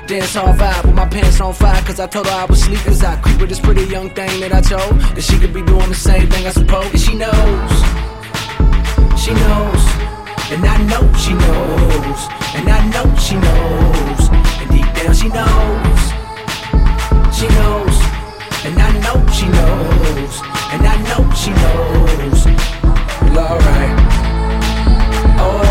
Dance 0.07 0.35
all 0.37 0.54
vibe 0.54 0.87
with 0.87 0.94
my 0.94 1.07
pants 1.07 1.38
on 1.38 1.52
fire 1.52 1.83
Cause 1.83 2.00
I 2.00 2.07
told 2.07 2.26
her 2.28 2.33
I 2.33 2.46
was 2.46 2.62
sleep 2.62 2.87
as 2.87 3.04
I 3.04 3.20
creep 3.20 3.38
with 3.42 3.50
this 3.50 3.61
pretty 3.61 3.85
young 3.85 4.09
thing 4.14 4.40
that 4.40 4.54
I 4.54 4.62
told 4.62 4.98
That 5.14 5.20
she 5.20 5.38
could 5.38 5.52
be 5.52 5.61
doing 5.61 5.90
the 5.90 5.94
same 5.94 6.26
thing 6.31 6.46
I 6.46 6.50
suppose 6.50 6.87
And 6.87 6.98
she 6.98 7.14
knows 7.14 7.72
She 9.20 9.35
knows 9.35 9.83
And 10.48 10.64
I 10.64 10.78
know 10.88 11.12
she 11.12 11.35
knows 11.35 12.38
And 12.57 12.69
I 12.69 12.81
know 12.93 13.07
she 13.17 13.37
knows. 13.37 14.23
And 14.61 14.71
deep 14.71 14.91
down 14.95 15.15
she 15.15 15.29
knows. 15.29 16.01
She 17.37 17.47
knows. 17.59 17.97
And 18.67 18.77
I 18.79 18.91
know 19.05 19.19
she 19.37 19.47
knows. 19.47 20.33
And 20.73 20.83
I 20.87 20.97
know 21.09 21.23
she 21.35 21.51
knows. 21.63 22.45
Well 23.35 23.53
alright 23.53 23.95
Alright 25.41 25.67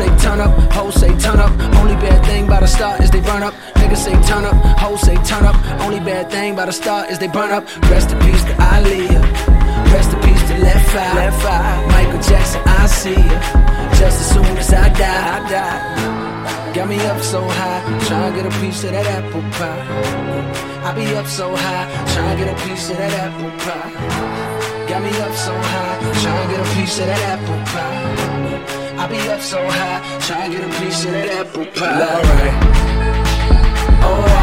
say 0.00 0.16
turn 0.16 0.40
up, 0.40 0.52
hoes 0.72 0.94
say 0.94 1.12
turn 1.18 1.38
up. 1.38 1.52
Only 1.80 1.96
bad 1.96 2.24
thing 2.24 2.46
about 2.46 2.62
a 2.62 2.66
start 2.66 3.00
is 3.00 3.10
they 3.10 3.20
burn 3.20 3.42
up. 3.42 3.54
Niggas 3.80 4.02
say 4.06 4.16
turn 4.28 4.44
up, 4.44 4.56
hoes 4.82 5.00
say 5.02 5.16
turn 5.30 5.44
up. 5.44 5.56
Only 5.84 6.00
bad 6.00 6.30
thing 6.30 6.54
about 6.54 6.68
a 6.68 6.72
start 6.72 7.10
is 7.10 7.18
they 7.18 7.28
burn 7.28 7.50
up. 7.50 7.64
Rest 7.90 8.10
in 8.12 8.18
peace 8.20 8.42
to 8.44 8.54
Aaliyah. 8.70 9.24
Rest 9.92 10.12
in 10.14 10.20
peace 10.26 10.42
to 10.48 10.56
Left 10.66 10.94
Eye. 10.94 11.14
Left 11.20 11.44
Eye. 11.44 11.86
Michael 11.94 12.22
Jackson, 12.28 12.62
I 12.80 12.86
see 12.86 13.22
ya. 13.30 13.38
Just 14.00 14.16
as 14.22 14.28
soon 14.34 14.56
as 14.62 14.72
I 14.72 14.88
die, 15.02 15.24
I 15.36 15.38
die. 15.54 16.72
Got 16.74 16.88
me 16.88 16.98
up 17.12 17.20
so 17.20 17.40
high, 17.58 17.82
tryna 18.06 18.34
get 18.36 18.46
a 18.46 18.54
piece 18.60 18.84
of 18.84 18.92
that 18.92 19.06
apple 19.16 19.44
pie. 19.58 19.82
I 20.86 20.94
be 20.94 21.04
up 21.16 21.26
so 21.26 21.46
high, 21.54 21.86
tryna 22.12 22.38
get 22.38 22.48
a 22.54 22.58
piece 22.64 22.90
of 22.90 22.96
that 22.96 23.12
apple 23.24 23.52
pie. 23.64 23.90
Got 24.88 25.02
me 25.02 25.12
up 25.26 25.34
so 25.46 25.52
high, 25.72 25.94
tryna 26.22 26.46
get 26.52 26.60
a 26.66 26.68
piece 26.76 26.98
of 27.00 27.06
that 27.06 27.22
apple 27.32 27.60
pie. 27.72 27.89
I 29.00 29.06
be 29.06 29.16
up 29.30 29.40
so 29.40 29.56
high, 29.56 30.02
tryna 30.20 30.50
get 30.50 30.62
a 30.62 30.78
piece 30.78 31.06
of 31.06 31.12
that 31.12 31.28
apple 31.40 31.64
pie. 31.72 32.02
Alright. 32.04 32.54
Oh, 34.04 34.39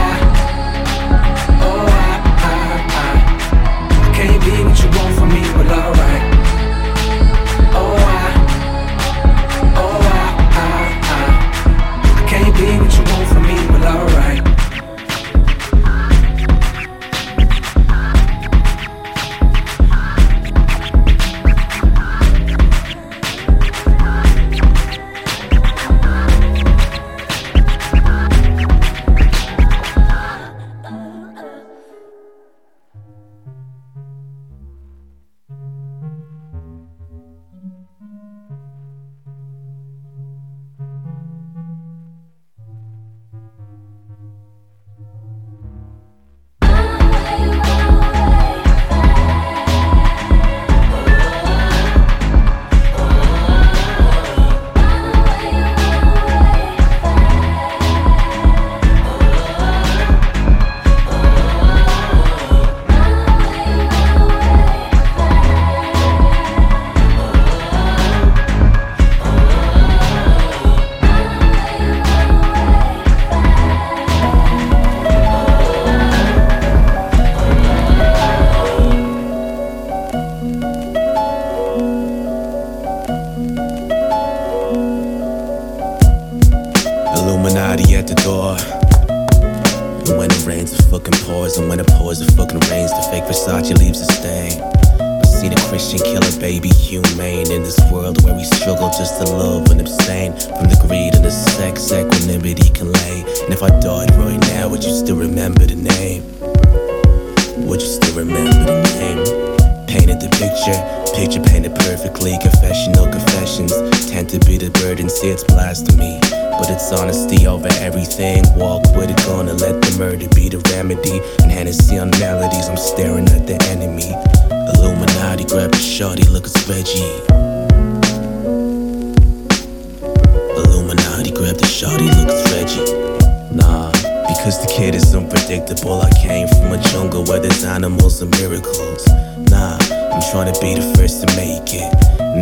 Is 134.98 135.14
unpredictable. 135.14 136.02
I 136.02 136.10
came 136.26 136.48
from 136.48 136.72
a 136.74 136.82
jungle 136.90 137.24
where 137.26 137.40
there's 137.40 137.64
animals 137.64 138.20
and 138.24 138.32
miracles. 138.42 139.06
Nah, 139.46 139.78
I'm 139.78 140.24
trying 140.32 140.52
to 140.52 140.58
be 140.60 140.74
the 140.74 140.82
first 140.98 141.22
to 141.22 141.28
make 141.38 141.70
it. 141.70 141.86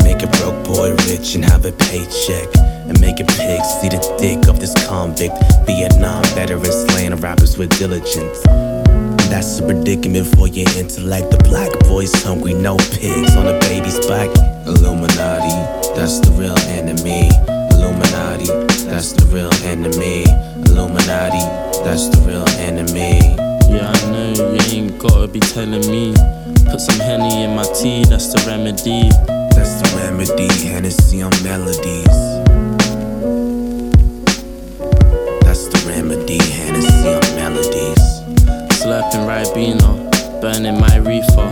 Make 0.08 0.24
a 0.24 0.32
broke 0.40 0.64
boy 0.64 0.96
rich 1.12 1.36
and 1.36 1.44
have 1.44 1.66
a 1.66 1.74
paycheck. 1.74 2.48
And 2.88 2.96
make 3.02 3.20
a 3.20 3.26
pig 3.26 3.60
see 3.60 3.90
the 3.92 4.00
dick 4.18 4.48
of 4.48 4.62
this 4.62 4.72
convict. 4.88 5.36
Vietnam 5.68 6.24
veteran 6.32 6.64
slaying 6.64 7.14
rappers 7.16 7.58
with 7.58 7.78
diligence. 7.78 8.40
That's 9.28 9.60
a 9.60 9.64
predicament 9.64 10.28
for 10.38 10.48
your 10.48 10.70
intellect. 10.80 11.32
The 11.32 11.44
black 11.44 11.78
boy's 11.92 12.16
hungry, 12.24 12.54
no 12.54 12.78
pigs 12.96 13.36
on 13.36 13.52
the 13.52 13.60
baby's 13.68 14.00
back. 14.08 14.32
Illuminati, 14.66 15.52
that's 15.92 16.24
the 16.24 16.32
real 16.40 16.58
enemy. 16.72 17.28
Illuminati, 17.76 18.48
that's 18.86 19.12
the 19.14 19.26
real 19.28 19.52
enemy. 19.64 20.24
Illuminati, 20.68 21.44
that's 21.84 22.10
the 22.10 22.22
real 22.26 22.48
enemy. 22.60 23.20
Yeah, 23.70 23.92
I 23.92 24.12
know 24.12 24.34
you 24.34 24.60
ain't 24.72 25.00
gotta 25.00 25.28
be 25.28 25.40
telling 25.40 25.86
me. 25.90 26.14
Put 26.70 26.80
some 26.80 27.00
Henny 27.00 27.44
in 27.44 27.56
my 27.56 27.64
tea, 27.64 28.06
that's 28.06 28.34
the 28.34 28.44
remedy. 28.48 29.10
That's 29.56 29.82
the 29.82 29.98
remedy, 29.98 30.48
Hennessy 30.66 31.22
on 31.22 31.32
melodies. 31.44 32.06
That's 35.44 35.68
the 35.68 35.84
remedy, 35.88 36.38
Hennessy 36.38 37.14
on 37.14 37.36
melodies. 37.36 38.04
Slurping 38.80 39.26
Ribena, 39.26 40.42
burning 40.42 40.80
my 40.80 40.98
reefer. 40.98 41.50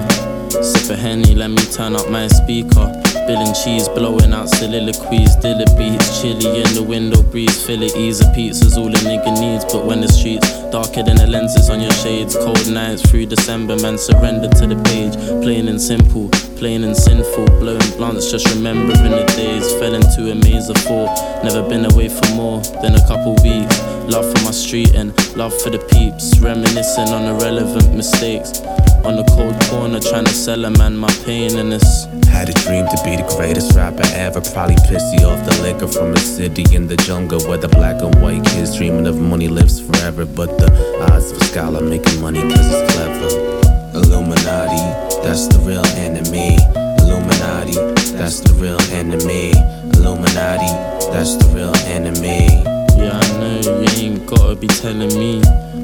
Sip 0.64 0.92
a 0.92 0.96
Henny, 0.96 1.36
let 1.36 1.50
me 1.50 1.64
turn 1.72 1.96
up 1.96 2.10
my 2.10 2.28
speaker. 2.28 3.03
Bill 3.28 3.40
and 3.40 3.56
cheese 3.56 3.88
blowing 3.90 4.34
out 4.34 4.50
soliloquies, 4.50 5.38
dilla 5.38 5.66
beats, 5.78 6.22
chilly 6.22 6.62
in 6.62 6.74
the 6.76 6.84
window 6.84 7.24
breeze, 7.24 7.66
fill 7.66 7.82
it 7.82 7.96
easy 7.96 8.26
pizza's 8.36 8.78
all 8.78 8.88
a 8.88 9.00
nigga 9.00 9.40
needs. 9.40 9.64
But 9.66 9.86
when 9.86 10.02
the 10.02 10.08
streets 10.08 10.50
darker 10.72 11.04
than 11.04 11.16
the 11.16 11.28
lenses 11.28 11.70
on 11.70 11.80
your 11.80 11.94
shades, 12.04 12.36
cold 12.36 12.70
nights 12.70 13.02
through 13.10 13.28
December, 13.28 13.78
man 13.78 13.98
surrender 13.98 14.50
to 14.50 14.68
the 14.68 14.76
page. 14.84 15.16
Plain 15.42 15.70
and 15.70 15.82
simple, 15.82 16.30
plain 16.64 16.86
and 16.86 16.96
sinful, 16.96 17.44
blowing 17.60 17.92
blunts, 17.98 18.32
just 18.32 18.48
remembering 18.56 19.12
the 19.12 19.26
days. 19.36 19.70
Fell 19.80 19.94
into 19.94 20.32
a 20.32 20.36
maze 20.48 20.70
of 20.70 20.78
four, 20.88 21.08
never 21.44 21.62
been 21.68 21.84
away 21.92 22.08
for 22.08 22.26
more 22.36 22.62
than 22.82 22.96
a 22.96 23.06
couple 23.06 23.36
weeks. 23.44 23.84
Love 24.08 24.24
for 24.32 24.42
my 24.46 24.52
street 24.52 24.96
and 24.96 25.12
love 25.36 25.54
for 25.62 25.72
the 25.72 25.80
peeps, 25.92 26.40
reminiscing 26.40 27.10
on 27.10 27.36
irrelevant 27.36 27.94
mistakes. 27.94 28.62
On 29.04 29.18
the 29.18 29.26
cold 29.36 29.60
corner, 29.68 30.00
trying 30.00 30.24
to 30.24 30.32
sell 30.32 30.64
a 30.64 30.70
man 30.70 30.96
my 30.96 31.12
pain 31.26 31.58
and 31.58 31.70
this. 31.70 32.06
Had 32.32 32.48
a 32.48 32.54
dream 32.64 32.88
to 32.88 32.98
be 33.04 33.18
the 33.18 33.28
greatest 33.36 33.76
rapper 33.76 34.08
ever. 34.16 34.40
Probably 34.40 34.78
pissy 34.88 35.20
off 35.28 35.44
the 35.44 35.60
liquor 35.64 35.92
from 35.92 36.14
a 36.14 36.18
city 36.18 36.64
in 36.74 36.88
the 36.88 36.96
jungle 36.96 37.42
where 37.42 37.58
the 37.58 37.68
black 37.68 38.02
and 38.02 38.16
white 38.22 38.46
kids 38.46 38.78
dreaming 38.78 39.06
of 39.06 39.20
money 39.20 39.50
lives 39.50 39.82
forever. 39.82 40.26
But 40.26 40.58
the 40.60 40.72
odds 41.12 41.30
of 41.32 41.42
a 41.42 41.44
scholar 41.44 41.82
making 41.82 42.22
money 42.22 42.40
cause 42.40 42.72
it's 42.72 42.94
clever. 42.94 43.83
Illuminati, 43.94 44.82
that's 45.22 45.48
the 45.48 45.60
real 45.62 45.86
enemy. 46.02 46.58
Illuminati, 46.98 47.78
that's 48.18 48.40
the 48.40 48.52
real 48.56 48.82
enemy. 48.92 49.52
Illuminati, 49.94 50.74
that's 51.14 51.36
the 51.38 51.46
real 51.54 51.76
enemy. 51.86 52.64
Yeah, 52.98 53.20
I 53.22 53.40
know 53.40 53.62
you 53.62 53.86
ain't 54.02 54.26
gotta 54.26 54.56
be 54.56 54.68
telling 54.68 55.14
me. 55.20 55.42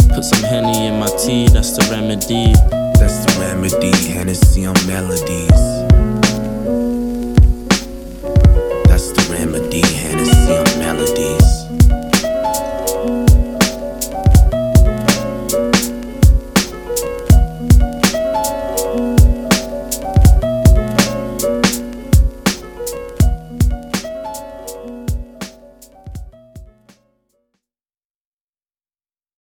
Put 0.09 0.23
some 0.23 0.43
henny 0.43 0.87
in 0.87 0.99
my 0.99 1.07
tea, 1.21 1.49
that's 1.49 1.77
the 1.77 1.87
remedy. 1.91 2.53
That's 2.97 3.25
the 3.25 3.39
remedy, 3.41 3.91
Hennessy 4.11 4.65
on 4.65 4.75
melodies. 4.87 5.61
That's 8.89 9.11
the 9.11 9.27
remedy. 9.31 9.98